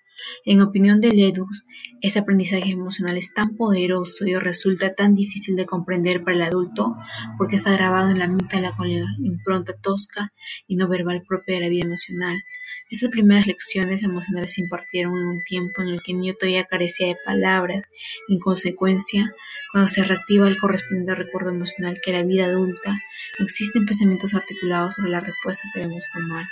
[0.45, 1.65] En opinión de Ledus,
[2.01, 6.95] este aprendizaje emocional es tan poderoso y resulta tan difícil de comprender para el adulto
[7.37, 10.33] porque está grabado en la amígdala con la impronta tosca
[10.67, 12.43] y no verbal propia de la vida emocional.
[12.91, 17.07] Estas primeras lecciones emocionales se impartieron en un tiempo en el que niño todavía carecía
[17.07, 17.85] de palabras.
[18.27, 19.31] En consecuencia,
[19.71, 22.99] cuando se reactiva el correspondiente recuerdo emocional que la vida adulta,
[23.37, 26.47] existen pensamientos articulados sobre la respuesta que debemos tomar.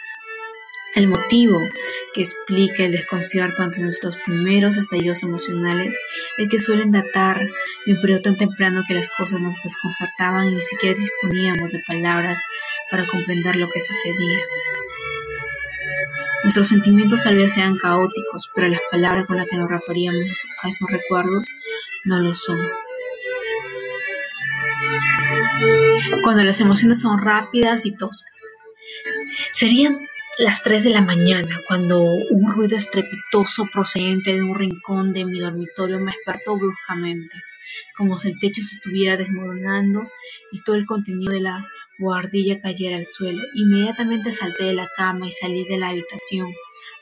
[0.93, 1.59] El motivo
[2.13, 5.95] que explica el desconcierto ante nuestros primeros estallidos emocionales
[6.37, 7.39] es que suelen datar
[7.85, 11.83] de un periodo tan temprano que las cosas nos desconcertaban y ni siquiera disponíamos de
[11.87, 12.39] palabras
[12.91, 14.39] para comprender lo que sucedía.
[16.47, 20.69] Nuestros sentimientos tal vez sean caóticos, pero las palabras con las que nos referíamos a
[20.69, 21.45] esos recuerdos
[22.05, 22.57] no lo son.
[26.23, 28.41] Cuando las emociones son rápidas y toscas.
[29.51, 35.25] Serían las 3 de la mañana cuando un ruido estrepitoso procedente de un rincón de
[35.25, 37.43] mi dormitorio me despertó bruscamente,
[37.97, 40.09] como si el techo se estuviera desmoronando
[40.53, 41.67] y todo el contenido de la
[41.99, 43.41] Guardilla cayera al suelo.
[43.53, 46.53] Inmediatamente salté de la cama y salí de la habitación.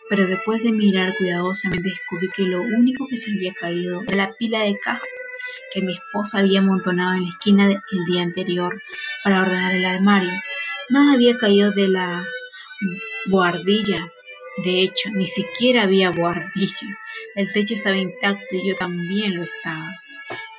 [0.07, 4.33] pero después de mirar cuidadosamente descubrí que lo único que se había caído era la
[4.33, 5.09] pila de cajas
[5.75, 8.81] que mi esposa había amontonado en la esquina el día anterior
[9.23, 10.31] para ordenar el armario.
[10.89, 12.25] Nada había caído de la
[13.25, 14.11] buhardilla.
[14.63, 16.97] De hecho, ni siquiera había buhardilla.
[17.35, 19.99] El techo estaba intacto y yo también lo estaba.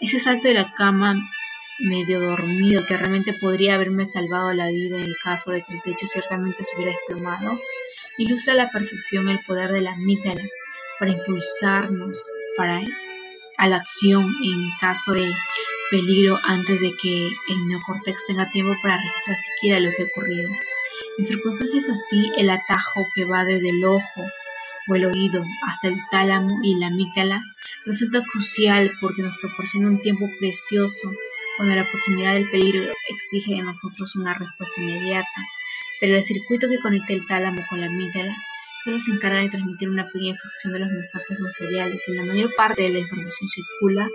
[0.00, 1.16] Ese salto de la cama
[1.78, 5.82] medio dormido que realmente podría haberme salvado la vida en el caso de que el
[5.82, 7.58] techo ciertamente se hubiera desplomado,
[8.18, 10.42] ilustra la perfección el poder de la amígdala
[10.98, 12.24] para impulsarnos
[12.56, 12.80] para,
[13.58, 15.30] a la acción en caso de
[15.90, 20.50] peligro antes de que el neocortex tenga tiempo para registrar siquiera lo que ha ocurrido.
[21.18, 24.24] En circunstancias así, el atajo que va desde el ojo
[24.88, 27.42] o el oído hasta el tálamo y la amígdala
[27.84, 31.12] resulta crucial porque nos proporciona un tiempo precioso
[31.56, 35.46] cuando la proximidad del peligro exige de nosotros una respuesta inmediata,
[36.00, 38.36] pero el circuito que conecta el tálamo con la amígdala
[38.84, 42.54] solo se encarga de transmitir una pequeña fracción de los mensajes sensoriales y la mayor
[42.56, 44.08] parte de la información circula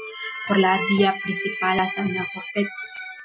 [0.47, 2.69] por la vía principal hasta el neocortex.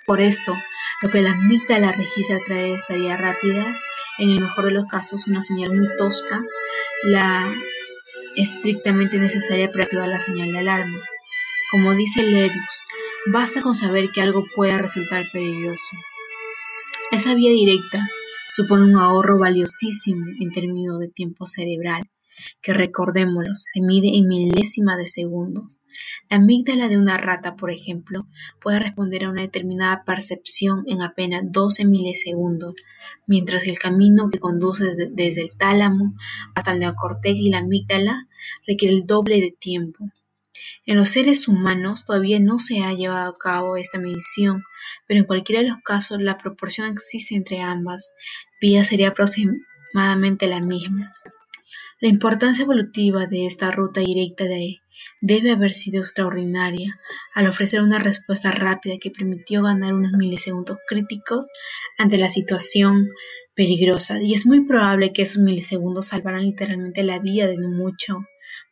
[0.06, 0.56] Por esto,
[1.02, 3.76] lo que la amígdala registra a través de esta vía rápida,
[4.18, 6.42] en el mejor de los casos una señal muy tosca,
[7.04, 7.54] la
[8.34, 10.98] estrictamente necesaria para activar la señal de alarma.
[11.70, 12.82] Como dice Ledus,
[13.28, 15.96] Basta con saber que algo pueda resultar peligroso.
[17.10, 18.08] Esa vía directa
[18.52, 22.08] supone un ahorro valiosísimo en términos de tiempo cerebral,
[22.62, 25.80] que recordémoslo, se mide en milésimas de segundos.
[26.30, 28.28] La amígdala de una rata, por ejemplo,
[28.60, 32.76] puede responder a una determinada percepción en apenas 12 milisegundos,
[33.26, 36.14] mientras que el camino que conduce desde, el tálamo
[36.54, 38.28] hasta el neocortex y la amígdala
[38.68, 40.12] requiere el doble de tiempo.
[40.86, 44.64] En los seres humanos todavía no se ha llevado a cabo esta medición,
[45.06, 48.12] pero en cualquiera de los casos la proporción existe entre ambas
[48.60, 51.14] vías sería aproximadamente la misma.
[52.00, 54.80] La importancia evolutiva de esta ruta directa de
[55.20, 56.98] debe haber sido extraordinaria
[57.34, 61.48] al ofrecer una respuesta rápida que permitió ganar unos milisegundos críticos
[61.98, 63.10] ante la situación
[63.54, 68.26] peligrosa y es muy probable que esos milisegundos salvaran literalmente la vida de mucho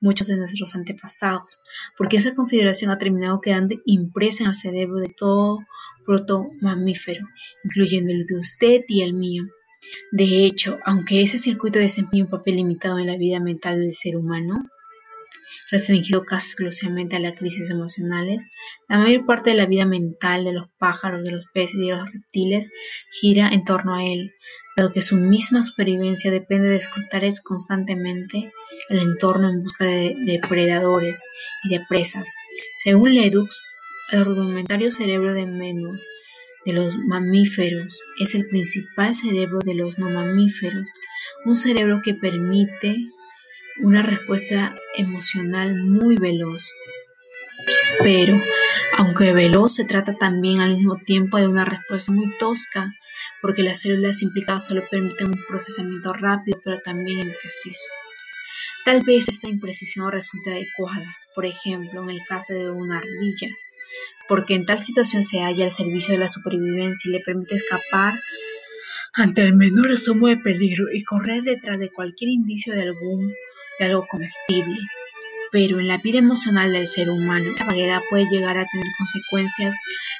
[0.04, 1.60] muchos de nuestros antepasados,
[1.96, 5.60] porque esa configuración ha terminado quedando impresa en el cerebro de todo
[6.04, 7.26] protomamífero,
[7.64, 9.44] incluyendo el de usted y el mío.
[10.12, 14.16] De hecho, aunque ese circuito desempeña un papel limitado en la vida mental del ser
[14.16, 14.68] humano,
[15.70, 18.42] restringido casi exclusivamente a las crisis emocionales,
[18.88, 21.96] la mayor parte de la vida mental de los pájaros, de los peces y de
[21.96, 22.70] los reptiles
[23.10, 24.34] gira en torno a él,
[24.76, 28.52] dado que su misma supervivencia depende de escrutar constantemente
[28.88, 31.22] el entorno en busca de depredadores
[31.62, 32.28] y de presas.
[32.82, 33.60] Según Ledux,
[34.10, 35.98] el rudimentario cerebro de menú
[36.64, 40.90] de los mamíferos es el principal cerebro de los no mamíferos,
[41.44, 42.96] un cerebro que permite
[43.82, 46.72] una respuesta emocional muy veloz.
[48.02, 48.40] Pero,
[48.96, 52.92] aunque veloz, se trata también al mismo tiempo de una respuesta muy tosca,
[53.40, 57.88] porque las células implicadas solo permiten un procesamiento rápido, pero también impreciso.
[58.84, 63.48] Tal vez esta imprecisión resulte adecuada, por ejemplo, en el caso de una ardilla,
[64.28, 68.20] porque en tal situación se halla al servicio de la supervivencia y le permite escapar
[69.14, 73.32] ante el menor asomo de peligro y correr detrás de cualquier indicio de algún
[73.78, 74.76] de algo comestible.
[75.54, 79.76] Pero en la vida emocional del ser humano, esta vaguedad puede llegar a tener consecuencias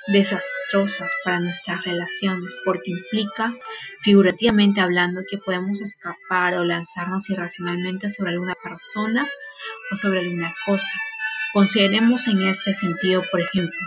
[0.07, 3.53] desastrosas para nuestras relaciones porque implica,
[4.03, 9.27] figurativamente hablando, que podemos escapar o lanzarnos irracionalmente sobre alguna persona
[9.91, 10.95] o sobre alguna cosa.
[11.53, 13.81] Consideremos en este sentido, por ejemplo,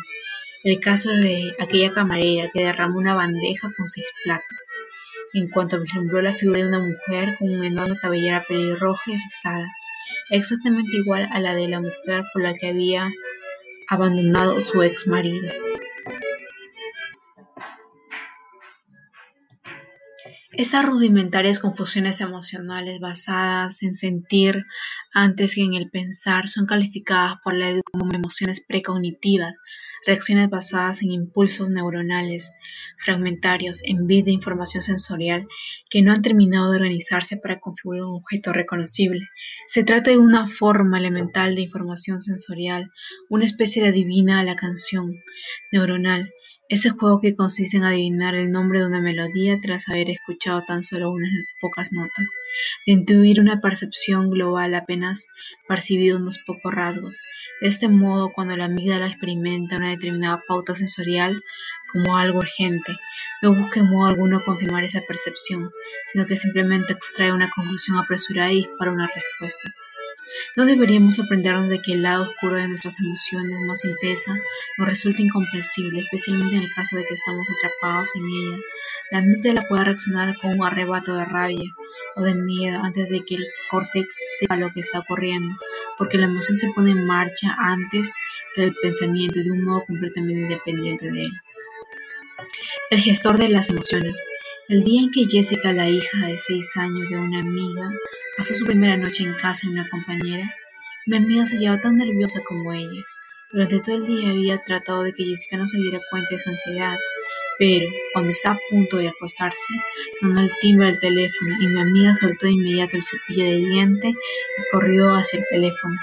[0.66, 4.66] el caso de aquella camarera que derramó una bandeja con seis platos,
[5.32, 9.68] en cuanto vislumbró la figura de una mujer con una enorme cabellera pelirroja y rizada
[10.30, 13.11] exactamente igual a la de la mujer por la que había
[13.89, 15.49] abandonado su ex marido.
[20.51, 24.65] Estas rudimentarias confusiones emocionales basadas en sentir
[25.13, 29.55] antes que en el pensar son calificadas por la como emociones precognitivas,
[30.08, 32.53] reacciones basadas en impulsos neuronales
[32.97, 35.47] fragmentarios en vez de información sensorial
[35.89, 39.28] que no han terminado de organizarse para configurar un objeto reconocible.
[39.68, 42.89] Se trata de una forma elemental de información sensorial,
[43.30, 45.22] una especie de adivina a la canción
[45.72, 46.32] neuronal,
[46.70, 50.84] ese juego que consiste en adivinar el nombre de una melodía tras haber escuchado tan
[50.84, 52.26] solo unas pocas notas
[52.86, 55.28] de intuir una percepción global apenas
[55.68, 57.22] percibido unos pocos rasgos.
[57.61, 61.43] De este modo, cuando la amígdala experimenta una determinada pauta sensorial,
[61.91, 62.97] como algo urgente,
[63.41, 65.72] no busca en modo alguno confirmar esa percepción,
[66.11, 69.74] sino que simplemente extrae una conclusión apresurada y dispara una respuesta.
[70.55, 74.34] No deberíamos sorprendernos de que el lado oscuro de nuestras emociones más intensa
[74.78, 78.57] nos resulte incomprensible, especialmente en el caso de que estamos atrapados en ella.
[79.11, 81.71] La amígdala puede reaccionar con un arrebato de rabia
[82.15, 85.55] o de miedo antes de que el córtex sepa lo que está ocurriendo,
[85.97, 88.13] porque la emoción se pone en marcha antes
[88.53, 91.32] que el pensamiento de un modo completamente independiente de él.
[92.89, 94.21] El gestor de las emociones.
[94.67, 97.89] El día en que Jessica, la hija de seis años de una amiga,
[98.38, 100.53] pasó su primera noche en casa de una compañera,
[101.07, 103.03] mi amiga se hallaba tan nerviosa como ella.
[103.51, 106.49] Durante todo el día había tratado de que Jessica no se diera cuenta de su
[106.51, 106.97] ansiedad,
[107.57, 109.73] pero cuando estaba a punto de acostarse,
[110.19, 114.09] sonó el timbre del teléfono y mi amiga soltó de inmediato el cepillo de diente
[114.09, 115.95] y corrió hacia el teléfono,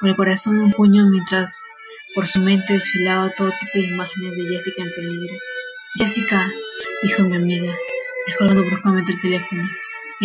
[0.00, 1.62] con el corazón en un puño mientras
[2.14, 5.34] por su mente desfilaba todo tipo de imágenes de Jessica en peligro.
[5.96, 6.50] Jessica,
[7.02, 7.76] dijo mi amiga,
[8.26, 9.68] descolgando bruscamente el teléfono,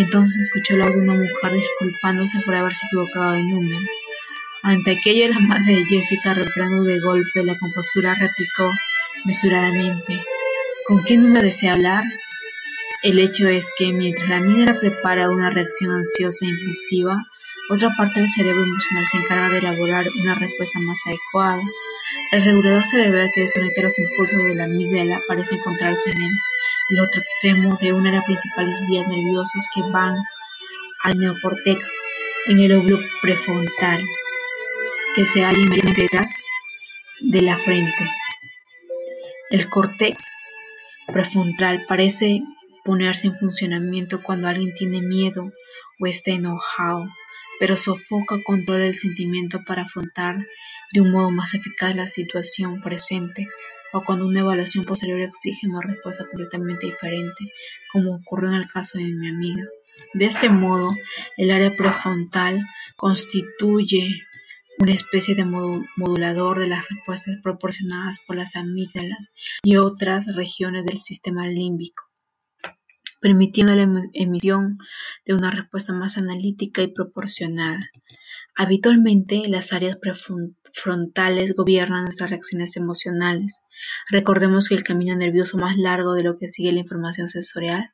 [0.02, 3.86] entonces escuchó la voz de una mujer disculpándose por haberse equivocado de número.
[4.64, 8.72] Ante aquello, la madre de Jessica, recuperando de golpe la compostura, replicó
[9.26, 10.22] mesuradamente:
[10.86, 12.04] ¿Con qué número desea hablar?
[13.04, 17.16] El hecho es que, mientras la amiga prepara una reacción ansiosa e impulsiva,
[17.70, 21.62] otra parte del cerebro emocional se encarga de elaborar una respuesta más adecuada.
[22.32, 26.32] El regulador cerebral que desconecta los impulsos de la amígdala parece encontrarse en el
[26.96, 30.16] otro extremo de una de las principales vías nerviosas que van
[31.04, 31.98] al neocórtex
[32.48, 34.04] en el óvulo prefrontal,
[35.16, 36.44] que se halla inmediatamente detrás
[37.20, 38.10] de la frente.
[39.50, 40.26] El córtex
[41.08, 42.42] prefrontal parece
[42.86, 45.52] ponerse en funcionamiento cuando alguien tiene miedo
[46.00, 47.08] o está enojado,
[47.60, 50.38] pero sofoca o controla el sentimiento para afrontar
[50.94, 53.48] de un modo más eficaz la situación presente
[53.94, 57.52] o cuando una evaluación posterior exige una respuesta completamente diferente,
[57.92, 59.64] como ocurrió en el caso de mi amiga.
[60.14, 60.94] De este modo,
[61.38, 62.62] el área prefrontal
[62.96, 64.22] constituye
[64.80, 69.30] una especie de modulador de las respuestas proporcionadas por las amígdalas
[69.64, 72.04] y otras regiones del sistema límbico,
[73.20, 74.78] permitiendo la emisión
[75.26, 77.90] de una respuesta más analítica y proporcionada.
[78.60, 83.60] Habitualmente, las áreas prefrontales gobiernan nuestras reacciones emocionales.
[84.10, 87.92] Recordemos que el camino nervioso más largo de lo que sigue la información sensorial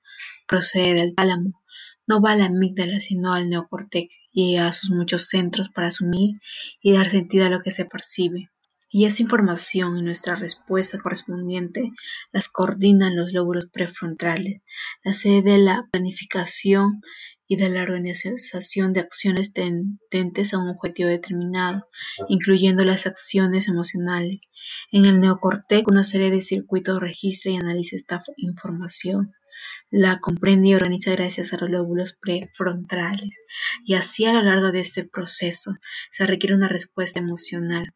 [0.48, 1.62] procede del tálamo.
[2.08, 6.40] No va a la amígdala, sino al neocortex y a sus muchos centros para asumir
[6.82, 8.50] y dar sentido a lo que se percibe.
[8.90, 11.92] Y esa información y nuestra respuesta correspondiente
[12.32, 14.62] las coordinan los lóbulos prefrontales,
[15.04, 17.02] la sede de la planificación
[17.48, 21.88] y de la organización de acciones tendentes a un objetivo determinado,
[22.30, 24.50] incluyendo las acciones emocionales.
[24.92, 29.34] En el neocortex, una serie de circuitos registra y analiza esta información.
[29.90, 33.38] La comprende y organiza gracias a los lóbulos prefrontales.
[33.86, 35.76] Y así a lo largo de este proceso
[36.12, 37.94] se requiere una respuesta emocional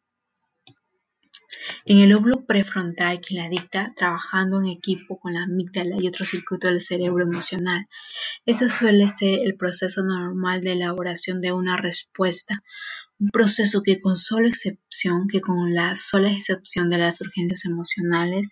[1.84, 6.28] en el lóbulo prefrontal que la dicta trabajando en equipo con la amígdala y otros
[6.28, 7.86] circuitos del cerebro emocional.
[8.46, 12.62] Este suele ser el proceso normal de elaboración de una respuesta,
[13.18, 18.48] un proceso que con sola excepción, que con la sola excepción de las urgencias emocionales,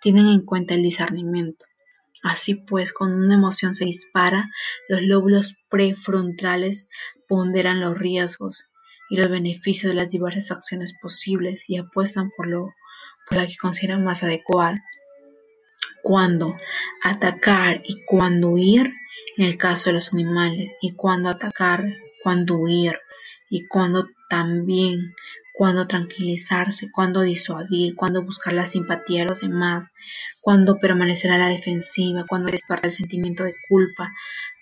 [0.00, 1.64] tienen en cuenta el discernimiento.
[2.22, 4.50] Así pues, cuando una emoción se dispara,
[4.88, 6.88] los lóbulos prefrontales
[7.28, 8.66] ponderan los riesgos
[9.10, 12.74] y los beneficios de las diversas acciones posibles y apuestan por, lo,
[13.28, 14.82] por la que consideran más adecuada.
[16.02, 16.56] Cuándo
[17.02, 18.94] atacar y cuándo huir
[19.36, 21.84] en el caso de los animales y cuándo atacar,
[22.22, 22.98] cuándo huir
[23.50, 25.14] y cuándo también
[25.60, 29.90] cuándo tranquilizarse, cuándo disuadir, cuándo buscar la simpatía de los demás,
[30.40, 34.10] cuándo permanecer a la defensiva, cuándo despertar el sentimiento de culpa,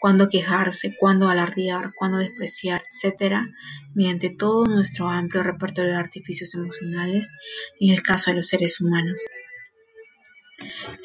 [0.01, 3.36] cuándo quejarse, cuándo alardear, cuándo despreciar, etc.,
[3.94, 7.30] mediante todo nuestro amplio repertorio de artificios emocionales
[7.78, 9.22] en el caso de los seres humanos.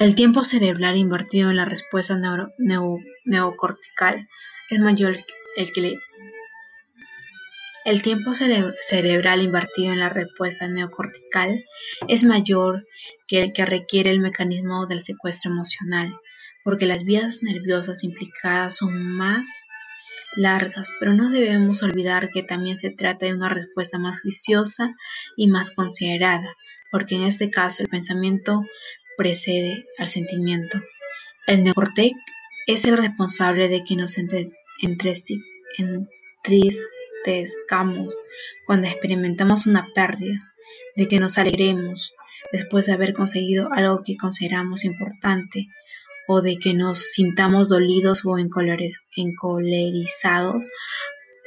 [0.00, 2.18] El tiempo cerebral invertido en la respuesta
[3.26, 4.28] neocortical
[4.70, 5.18] es mayor
[5.56, 6.00] el que le
[7.84, 11.64] el tiempo cerebral invertido en la respuesta neocortical
[12.08, 12.86] es mayor
[13.28, 16.18] que el que requiere el mecanismo del secuestro emocional,
[16.64, 19.66] porque las vías nerviosas implicadas son más
[20.34, 24.94] largas, pero no debemos olvidar que también se trata de una respuesta más juiciosa
[25.36, 26.56] y más considerada,
[26.90, 28.62] porque en este caso el pensamiento
[29.18, 30.80] precede al sentimiento.
[31.46, 32.16] El neocortex
[32.66, 34.16] es el responsable de que nos
[38.66, 40.52] cuando experimentamos una pérdida,
[40.96, 42.14] de que nos alegremos,
[42.52, 45.66] después de haber conseguido algo que consideramos importante
[46.26, 50.64] o de que nos sintamos dolidos o encolerizados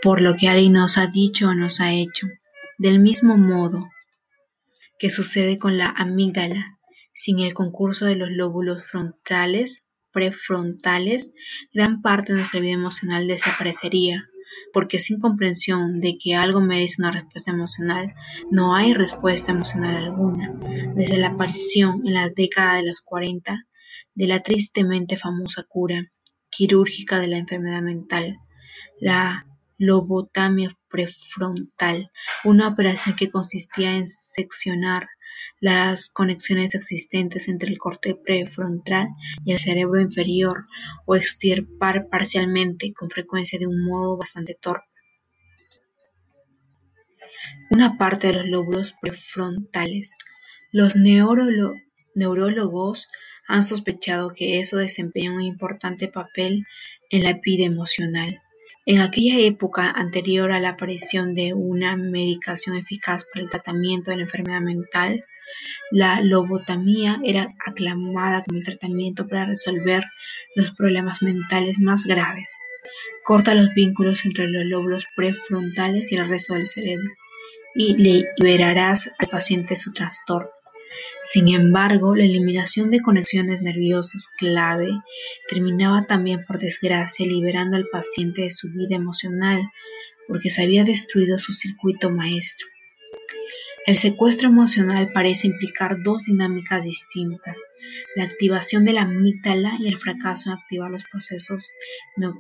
[0.02, 2.28] por lo que alguien nos ha dicho o nos ha hecho.
[2.78, 3.90] Del mismo modo
[5.00, 6.78] que sucede con la amígdala,
[7.14, 11.32] sin el concurso de los lóbulos frontales, prefrontales,
[11.74, 14.26] gran parte de nuestra vida emocional desaparecería,
[14.74, 18.14] porque sin comprensión de que algo merece una respuesta emocional,
[18.52, 20.54] no hay respuesta emocional alguna.
[20.96, 23.66] Desde la aparición en la década de los 40
[24.16, 26.12] de la tristemente famosa cura
[26.50, 28.38] quirúrgica de la enfermedad mental,
[29.00, 29.46] la
[29.78, 32.12] lobotomía prefrontal,
[32.44, 35.08] una operación que consistía en seccionar
[35.60, 39.08] las conexiones existentes entre el corte prefrontal
[39.44, 40.66] y el cerebro inferior
[41.06, 44.86] o extirpar parcialmente, con frecuencia de un modo bastante torpe,
[47.72, 50.14] una parte de los lóbulos prefrontales.
[50.72, 53.08] Los neurólogos
[53.48, 56.66] han sospechado que eso desempeña un importante papel
[57.10, 58.42] en la vida emocional.
[58.86, 64.18] En aquella época anterior a la aparición de una medicación eficaz para el tratamiento de
[64.18, 65.26] la enfermedad mental,
[65.92, 70.04] la lobotomía era aclamada como el tratamiento para resolver
[70.56, 72.58] los problemas mentales más graves.
[73.24, 77.10] Corta los vínculos entre los lóbulos prefrontales y el resto del cerebro
[77.76, 80.50] y liberarás al paciente su trastorno.
[81.22, 84.90] Sin embargo, la eliminación de conexiones nerviosas clave
[85.48, 89.62] terminaba también, por desgracia, liberando al paciente de su vida emocional,
[90.28, 92.68] porque se había destruido su circuito maestro.
[93.88, 97.58] El secuestro emocional parece implicar dos dinámicas distintas,
[98.18, 101.72] la activación de la amígdala y el fracaso en activar los procesos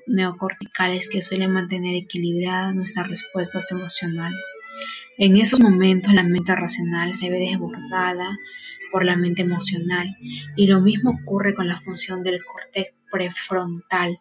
[0.07, 4.43] neocorticales que suelen mantener equilibradas nuestras respuestas emocionales.
[5.17, 8.37] En esos momentos la mente racional se ve desbordada
[8.91, 10.17] por la mente emocional
[10.57, 14.19] y lo mismo ocurre con la función del córtex prefrontal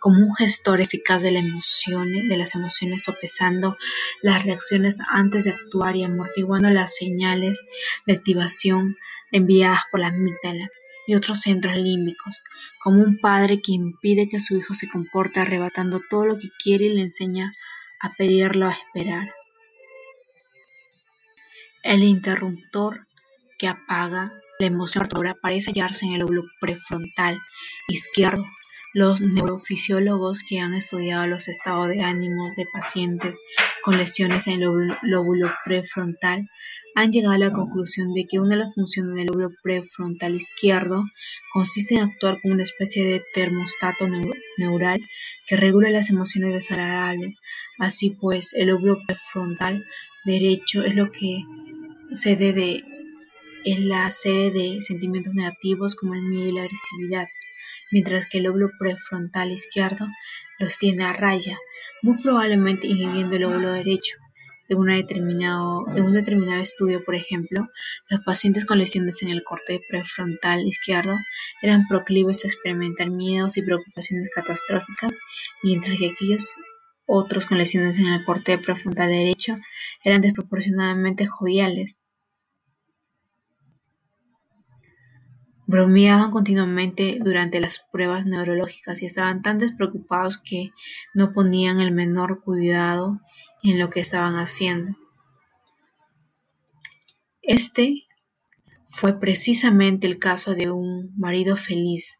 [0.00, 3.76] como un gestor eficaz de, de las emociones sopesando
[4.22, 7.58] las reacciones antes de actuar y amortiguando las señales
[8.06, 8.96] de activación
[9.32, 10.68] enviadas por la amígdala
[11.06, 12.42] y otros centros límbicos,
[12.82, 16.84] como un padre que impide que su hijo se comporte arrebatando todo lo que quiere
[16.86, 17.54] y le enseña
[17.98, 19.34] a pedirlo a esperar.
[21.82, 23.06] El interruptor
[23.58, 25.08] que apaga la emoción
[25.40, 27.38] parece hallarse en el lóbulo prefrontal
[27.86, 28.44] izquierdo.
[28.92, 33.36] Los neurofisiólogos que han estudiado los estados de ánimos de pacientes
[33.82, 36.48] con lesiones en el lóbulo prefrontal
[36.96, 41.04] han llegado a la conclusión de que una de las funciones del lóbulo prefrontal izquierdo
[41.52, 44.08] consiste en actuar como una especie de termostato
[44.56, 45.00] neural
[45.46, 47.36] que regula las emociones desagradables.
[47.78, 49.84] Así pues, el lóbulo prefrontal
[50.24, 51.44] derecho es lo que
[52.12, 52.97] sede de,
[53.72, 57.28] es la sede de sentimientos negativos como el miedo y la agresividad,
[57.90, 60.06] mientras que el lóbulo prefrontal izquierdo
[60.58, 61.58] los tiene a raya,
[62.02, 64.16] muy probablemente inhibiendo el lóbulo derecho.
[64.70, 67.68] En, determinado, en un determinado estudio, por ejemplo,
[68.10, 71.16] los pacientes con lesiones en el corte prefrontal izquierdo
[71.62, 75.12] eran proclives a experimentar miedos y preocupaciones catastróficas,
[75.62, 76.54] mientras que aquellos
[77.06, 79.58] otros con lesiones en el corte prefrontal derecho
[80.04, 81.98] eran desproporcionadamente joviales.
[85.68, 90.70] Bromeaban continuamente durante las pruebas neurológicas y estaban tan despreocupados que
[91.12, 93.20] no ponían el menor cuidado
[93.62, 94.96] en lo que estaban haciendo.
[97.42, 98.04] Este
[98.88, 102.18] fue precisamente el caso de un marido feliz,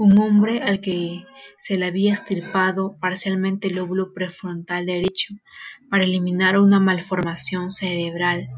[0.00, 1.26] un hombre al que
[1.58, 5.34] se le había extirpado parcialmente el lóbulo prefrontal derecho
[5.90, 8.48] para eliminar una malformación cerebral,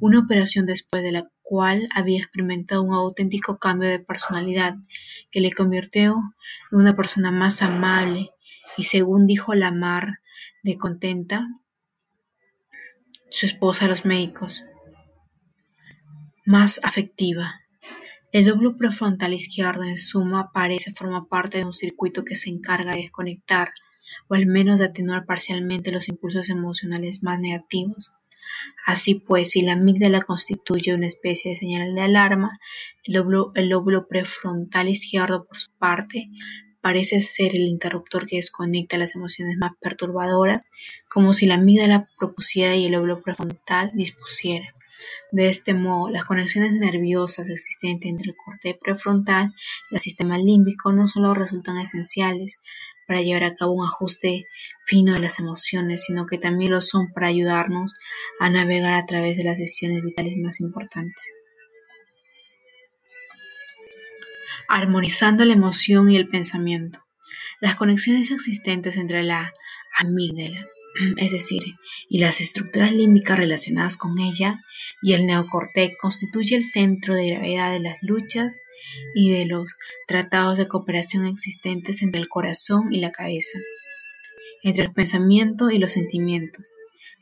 [0.00, 4.74] una operación después de la cual había experimentado un auténtico cambio de personalidad
[5.30, 6.16] que le convirtió
[6.72, 8.30] en una persona más amable
[8.76, 10.18] y según dijo Lamar
[10.64, 11.46] de contenta
[13.30, 14.66] su esposa a los médicos,
[16.44, 17.60] más afectiva.
[18.30, 22.92] El lóbulo prefrontal izquierdo, en suma, parece formar parte de un circuito que se encarga
[22.92, 23.72] de desconectar
[24.28, 28.12] o al menos de atenuar parcialmente los impulsos emocionales más negativos.
[28.84, 32.60] Así pues, si la amígdala constituye una especie de señal de alarma,
[33.04, 33.14] el
[33.70, 36.28] lóbulo, prefrontal izquierdo, por su parte,
[36.82, 40.66] parece ser el interruptor que desconecta las emociones más perturbadoras,
[41.08, 44.74] como si la amígdala propusiera y el lóbulo prefrontal dispusiera.
[45.30, 49.54] De este modo, las conexiones nerviosas existentes entre el corte prefrontal
[49.90, 52.60] y el sistema límbico no solo resultan esenciales
[53.06, 54.46] para llevar a cabo un ajuste
[54.84, 57.94] fino de las emociones, sino que también lo son para ayudarnos
[58.38, 61.22] a navegar a través de las decisiones vitales más importantes.
[64.68, 67.00] Armonizando la emoción y el pensamiento.
[67.60, 69.52] Las conexiones existentes entre la
[69.98, 70.66] amígdala
[71.16, 71.62] es decir,
[72.08, 74.64] y las estructuras límbicas relacionadas con ella
[75.02, 78.62] y el neocortex constituye el centro de gravedad de las luchas
[79.14, 79.76] y de los
[80.06, 83.58] tratados de cooperación existentes entre el corazón y la cabeza,
[84.62, 86.72] entre el pensamiento y los sentimientos,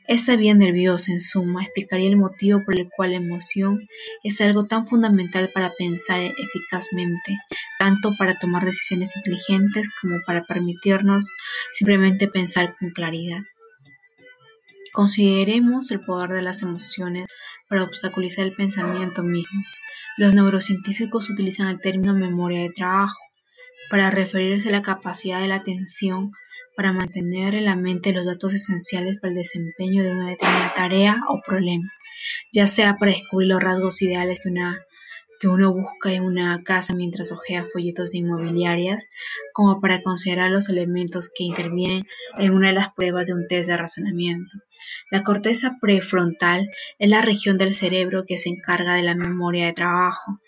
[0.07, 3.89] esta vía nerviosa, en suma, explicaría el motivo por el cual la emoción
[4.23, 7.37] es algo tan fundamental para pensar eficazmente,
[7.77, 11.29] tanto para tomar decisiones inteligentes como para permitirnos
[11.73, 13.41] simplemente pensar con claridad.
[14.97, 17.27] Consideremos el poder de las emociones
[17.69, 19.61] para obstaculizar el pensamiento mismo.
[20.17, 23.19] Los neurocientíficos utilizan el término memoria de trabajo
[23.91, 26.31] para referirse a la capacidad de la atención
[26.75, 31.21] para mantener en la mente los datos esenciales para el desempeño de una determinada tarea
[31.27, 31.93] o problema,
[32.51, 34.83] ya sea para descubrir los rasgos ideales que, una,
[35.39, 39.07] que uno busca en una casa mientras ojea folletos de inmobiliarias,
[39.53, 42.07] como para considerar los elementos que intervienen
[42.39, 44.49] en una de las pruebas de un test de razonamiento.
[45.11, 46.69] La corteza prefrontal
[46.99, 50.39] es la región del cerebro que se encarga de la memoria de trabajo,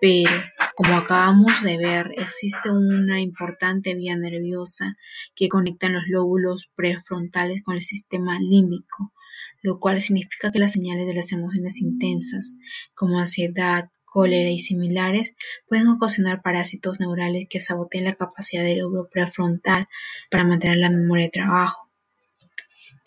[0.00, 0.30] pero
[0.74, 4.96] como acabamos de ver, existe una importante vía nerviosa
[5.34, 9.12] que conecta los lóbulos prefrontales con el sistema límbico,
[9.60, 12.54] lo cual significa que las señales de las emociones intensas,
[12.94, 15.34] como ansiedad, cólera y similares,
[15.66, 19.88] pueden ocasionar parásitos neurales que saboteen la capacidad del lóbulo prefrontal
[20.30, 21.87] para mantener la memoria de trabajo.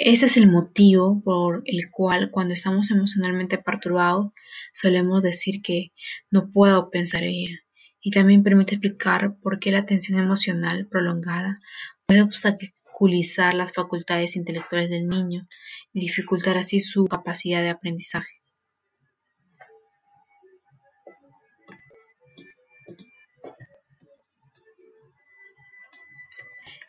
[0.04, 4.32] Este es el motivo por el cual cuando estamos emocionalmente perturbados
[4.74, 5.92] solemos decir que
[6.32, 7.60] no puedo pensar bien,
[8.02, 11.56] y también permite explicar por qué la tensión emocional prolongada
[12.08, 15.48] puede obstaculizar las facultades intelectuales del niño
[15.94, 18.41] y dificultar así su capacidad de aprendizaje.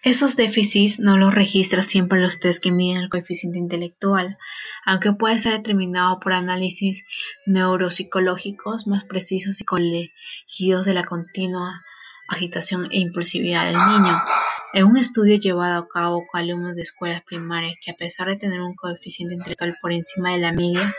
[0.03, 4.37] Esos déficits no los registra siempre los test que miden el coeficiente intelectual,
[4.85, 7.05] aunque puede ser determinado por análisis
[7.47, 11.85] neuropsicológicos más precisos y colegidos de la continua
[12.29, 14.21] agitación e impulsividad del niño.
[14.75, 18.37] En un estudio llevado a cabo con alumnos de escuelas primarias que a pesar de
[18.37, 20.93] tener un coeficiente intelectual por encima de la media,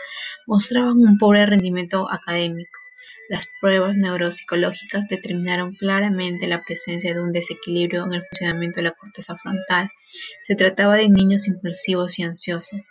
[0.46, 2.83] mostraban un pobre rendimiento académico.
[3.28, 8.92] Las pruebas neuropsicológicas determinaron claramente la presencia de un desequilibrio en el funcionamiento de la
[8.92, 9.90] corteza frontal.
[10.42, 12.82] Se trataba de niños impulsivos y ansiosos,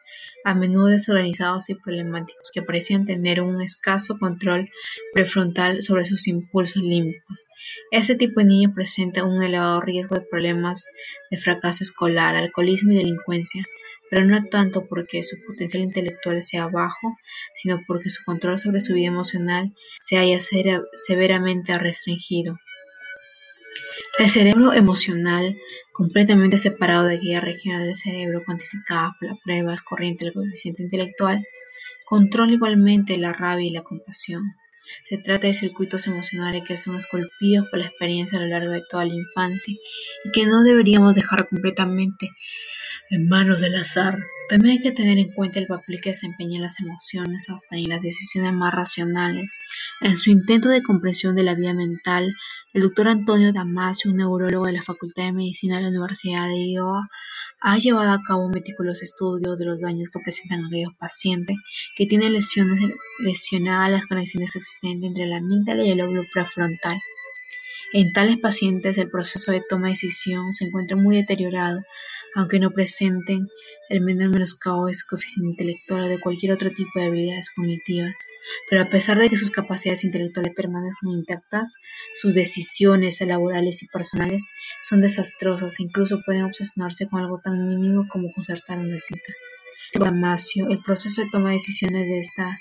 [0.44, 4.72] a menudo desorganizados y problemáticos, que parecían tener un escaso control
[5.14, 7.46] prefrontal sobre sus impulsos límbicos.
[7.92, 10.86] Este tipo de niño presenta un elevado riesgo de problemas
[11.30, 13.66] de fracaso escolar, alcoholismo y delincuencia
[14.14, 17.18] pero no tanto porque su potencial intelectual sea bajo,
[17.56, 22.60] sino porque su control sobre su vida emocional se haya severamente restringido.
[24.20, 25.58] El cerebro emocional,
[25.94, 31.44] completamente separado de aquella región del cerebro cuantificada por las pruebas corrientes del coeficiente intelectual,
[32.06, 34.44] controla igualmente la rabia y la compasión.
[35.06, 38.84] Se trata de circuitos emocionales que son esculpidos por la experiencia a lo largo de
[38.88, 39.74] toda la infancia
[40.24, 42.30] y que no deberíamos dejar completamente
[43.14, 44.18] en manos del azar.
[44.50, 48.02] También hay que tener en cuenta el papel que desempeñan las emociones hasta en las
[48.02, 49.52] decisiones más racionales.
[50.02, 52.36] En su intento de comprensión de la vida mental,
[52.74, 56.72] el doctor Antonio Damasio, un neurólogo de la Facultad de Medicina de la Universidad de
[56.72, 57.08] Iowa,
[57.62, 61.56] ha llevado a cabo un meticuloso estudio de los daños que presentan aquellos pacientes
[61.96, 62.80] que tienen lesiones
[63.20, 67.00] lesionadas las conexiones existentes entre la amígdala y el lóbulo prefrontal.
[67.94, 71.80] En tales pacientes el proceso de toma de decisión se encuentra muy deteriorado,
[72.36, 73.48] aunque no presenten
[73.90, 78.16] el menor menoscabo de su coeficiente intelectual o de cualquier otro tipo de habilidades cognitivas.
[78.70, 81.74] Pero a pesar de que sus capacidades intelectuales permanezcan intactas,
[82.16, 84.44] sus decisiones laborales y personales
[84.84, 89.34] son desastrosas e incluso pueden obsesionarse con algo tan mínimo como concertar una cita.
[89.94, 92.60] El proceso de toma de decisiones de esta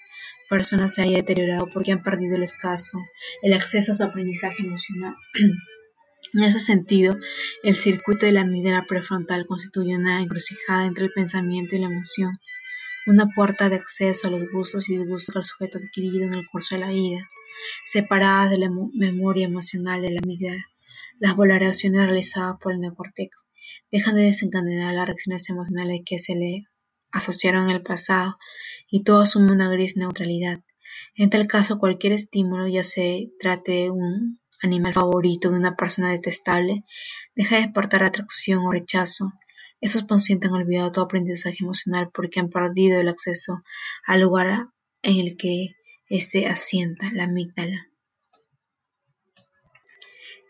[0.50, 2.98] persona se haya deteriorado porque han perdido el escaso,
[3.42, 5.16] el acceso a su aprendizaje emocional.
[6.34, 7.16] En ese sentido,
[7.62, 12.40] el circuito de la amígdala prefrontal constituye una encrucijada entre el pensamiento y la emoción,
[13.06, 16.74] una puerta de acceso a los gustos y disgustos del sujeto adquirido en el curso
[16.74, 17.28] de la vida,
[17.84, 20.64] separadas de la memoria emocional de la amígdala.
[21.18, 23.46] Las valoraciones realizadas por el neocortex
[23.90, 26.64] dejan de desencadenar las reacciones emocionales que se le
[27.10, 28.38] asociaron en el pasado
[28.90, 30.60] y todo asume una gris neutralidad.
[31.14, 36.10] En tal caso, cualquier estímulo, ya se trate de un animal favorito de una persona
[36.10, 36.84] detestable,
[37.34, 39.32] deja de despertar atracción o rechazo.
[39.80, 43.62] Esos pacientes han olvidado todo aprendizaje emocional porque han perdido el acceso
[44.06, 44.68] al lugar
[45.02, 45.74] en el que
[46.08, 47.88] éste asienta, la amígdala.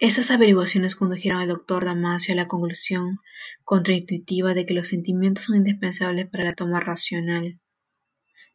[0.01, 3.21] Estas averiguaciones condujeron al doctor Damasio a la conclusión
[3.65, 7.61] contraintuitiva de que los sentimientos son indispensables para la toma racional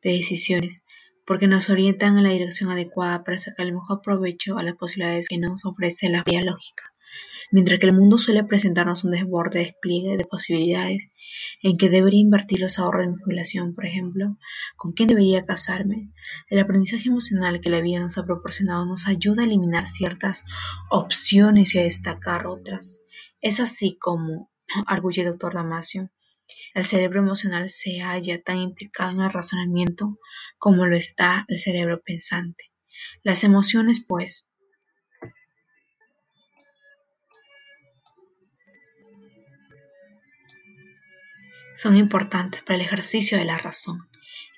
[0.04, 0.82] de decisiones,
[1.28, 5.28] porque nos orientan en la dirección adecuada para sacar el mejor provecho a las posibilidades
[5.28, 6.86] que nos ofrece la vía lógica
[7.52, 11.12] mientras que el mundo suele presentarnos un desborde despliegue de posibilidades
[11.62, 14.38] en que debería invertir los ahorros de mi jubilación, por ejemplo,
[14.76, 16.12] con quién debería casarme.
[16.50, 20.46] El aprendizaje emocional que la vida nos ha proporcionado nos ayuda a eliminar ciertas
[20.90, 23.02] opciones y a destacar otras.
[23.42, 24.50] Es así como,
[24.88, 26.10] arguye el doctor Damasio,
[26.74, 30.18] el cerebro emocional se halla tan implicado en el razonamiento
[30.58, 32.72] como lo está el cerebro pensante.
[33.24, 34.50] Las emociones, pues,
[41.76, 44.10] son importantes para el ejercicio de la razón.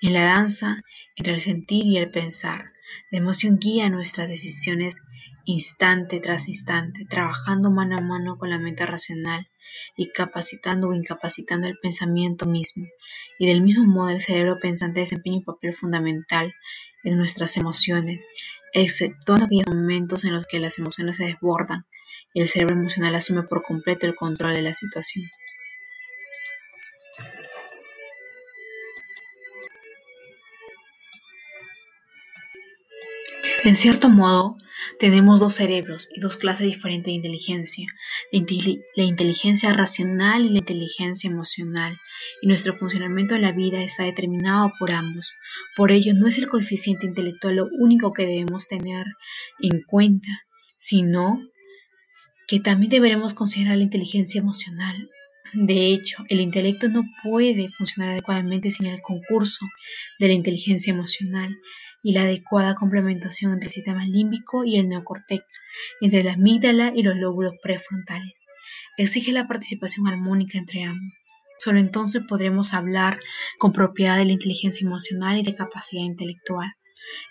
[0.02, 0.82] En la danza,
[1.16, 2.72] entre el sentir y el pensar,
[3.12, 5.04] la emoción guía nuestras decisiones
[5.44, 9.50] instante tras instante, trabajando mano a mano con la mente racional
[9.96, 12.88] y capacitando o incapacitando el pensamiento mismo.
[13.38, 16.54] Y del mismo modo el cerebro pensante desempeña un papel fundamental
[17.04, 18.24] en nuestras emociones,
[18.74, 21.86] excepto en aquellos momentos en los que las emociones se desbordan
[22.34, 25.30] y el cerebro emocional asume por completo el control de la situación.
[33.64, 34.56] En cierto modo,
[34.98, 37.88] tenemos dos cerebros y dos clases diferentes de inteligencia,
[38.32, 41.98] la, inteligencia racional y la inteligencia emocional,
[42.42, 45.34] y nuestro funcionamiento en la vida está determinado por ambos.
[45.76, 49.06] Por ello, no es el coeficiente intelectual lo único que debemos tener
[49.60, 50.46] en cuenta,
[50.78, 51.42] sino
[52.48, 55.10] que también deberemos considerar la inteligencia emocional.
[55.54, 59.66] De hecho, el intelecto no puede funcionar adecuadamente sin el concurso
[60.20, 61.58] de la inteligencia emocional,
[62.04, 65.44] y la adecuada complementación entre el sistema límbico y el neocortex,
[66.02, 68.34] entre la amígdala y los lóbulos prefrontales.
[68.98, 71.14] Exige la participación armónica entre ambos.
[71.58, 73.20] Solo entonces podremos hablar
[73.58, 76.74] con propiedad de la inteligencia emocional y de capacidad intelectual.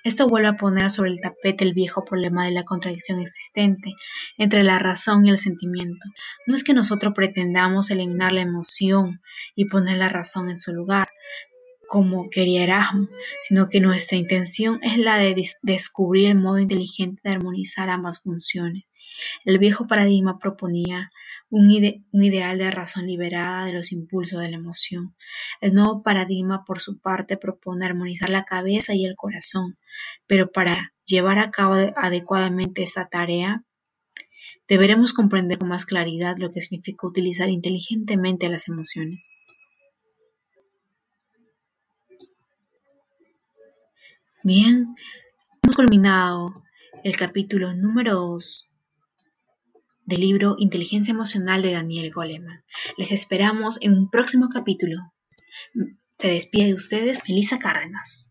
[0.04, 3.94] Esto vuelve a poner sobre el tapete el viejo problema de la contradicción existente
[4.36, 6.04] entre la razón y el sentimiento.
[6.46, 9.20] No es que nosotros pretendamos eliminar la emoción
[9.54, 11.08] y poner la razón en su lugar,
[11.88, 13.08] como quería Erasmo,
[13.42, 18.84] sino que nuestra intención es la de descubrir el modo inteligente de armonizar ambas funciones.
[19.44, 21.10] El viejo paradigma proponía
[21.50, 21.66] un,
[22.12, 25.16] un, ideal de razón liberada de los impulsos de la emoción.
[25.60, 29.78] El nuevo paradigma, por su parte, propone armonizar la cabeza y el corazón,
[30.26, 33.64] pero para llevar a cabo adecuadamente esta tarea,
[34.68, 39.37] deberemos comprender con más claridad lo que significa utilizar inteligentemente las emociones.
[44.44, 44.94] Bien,
[45.64, 46.54] hemos culminado
[47.02, 48.70] el capítulo número 2
[50.04, 52.62] del libro Inteligencia Emocional de Daniel Goleman.
[52.96, 55.12] Les esperamos en un próximo capítulo.
[56.18, 58.30] Se despide de ustedes Melissa Cárdenas.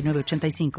[0.00, 0.70] 85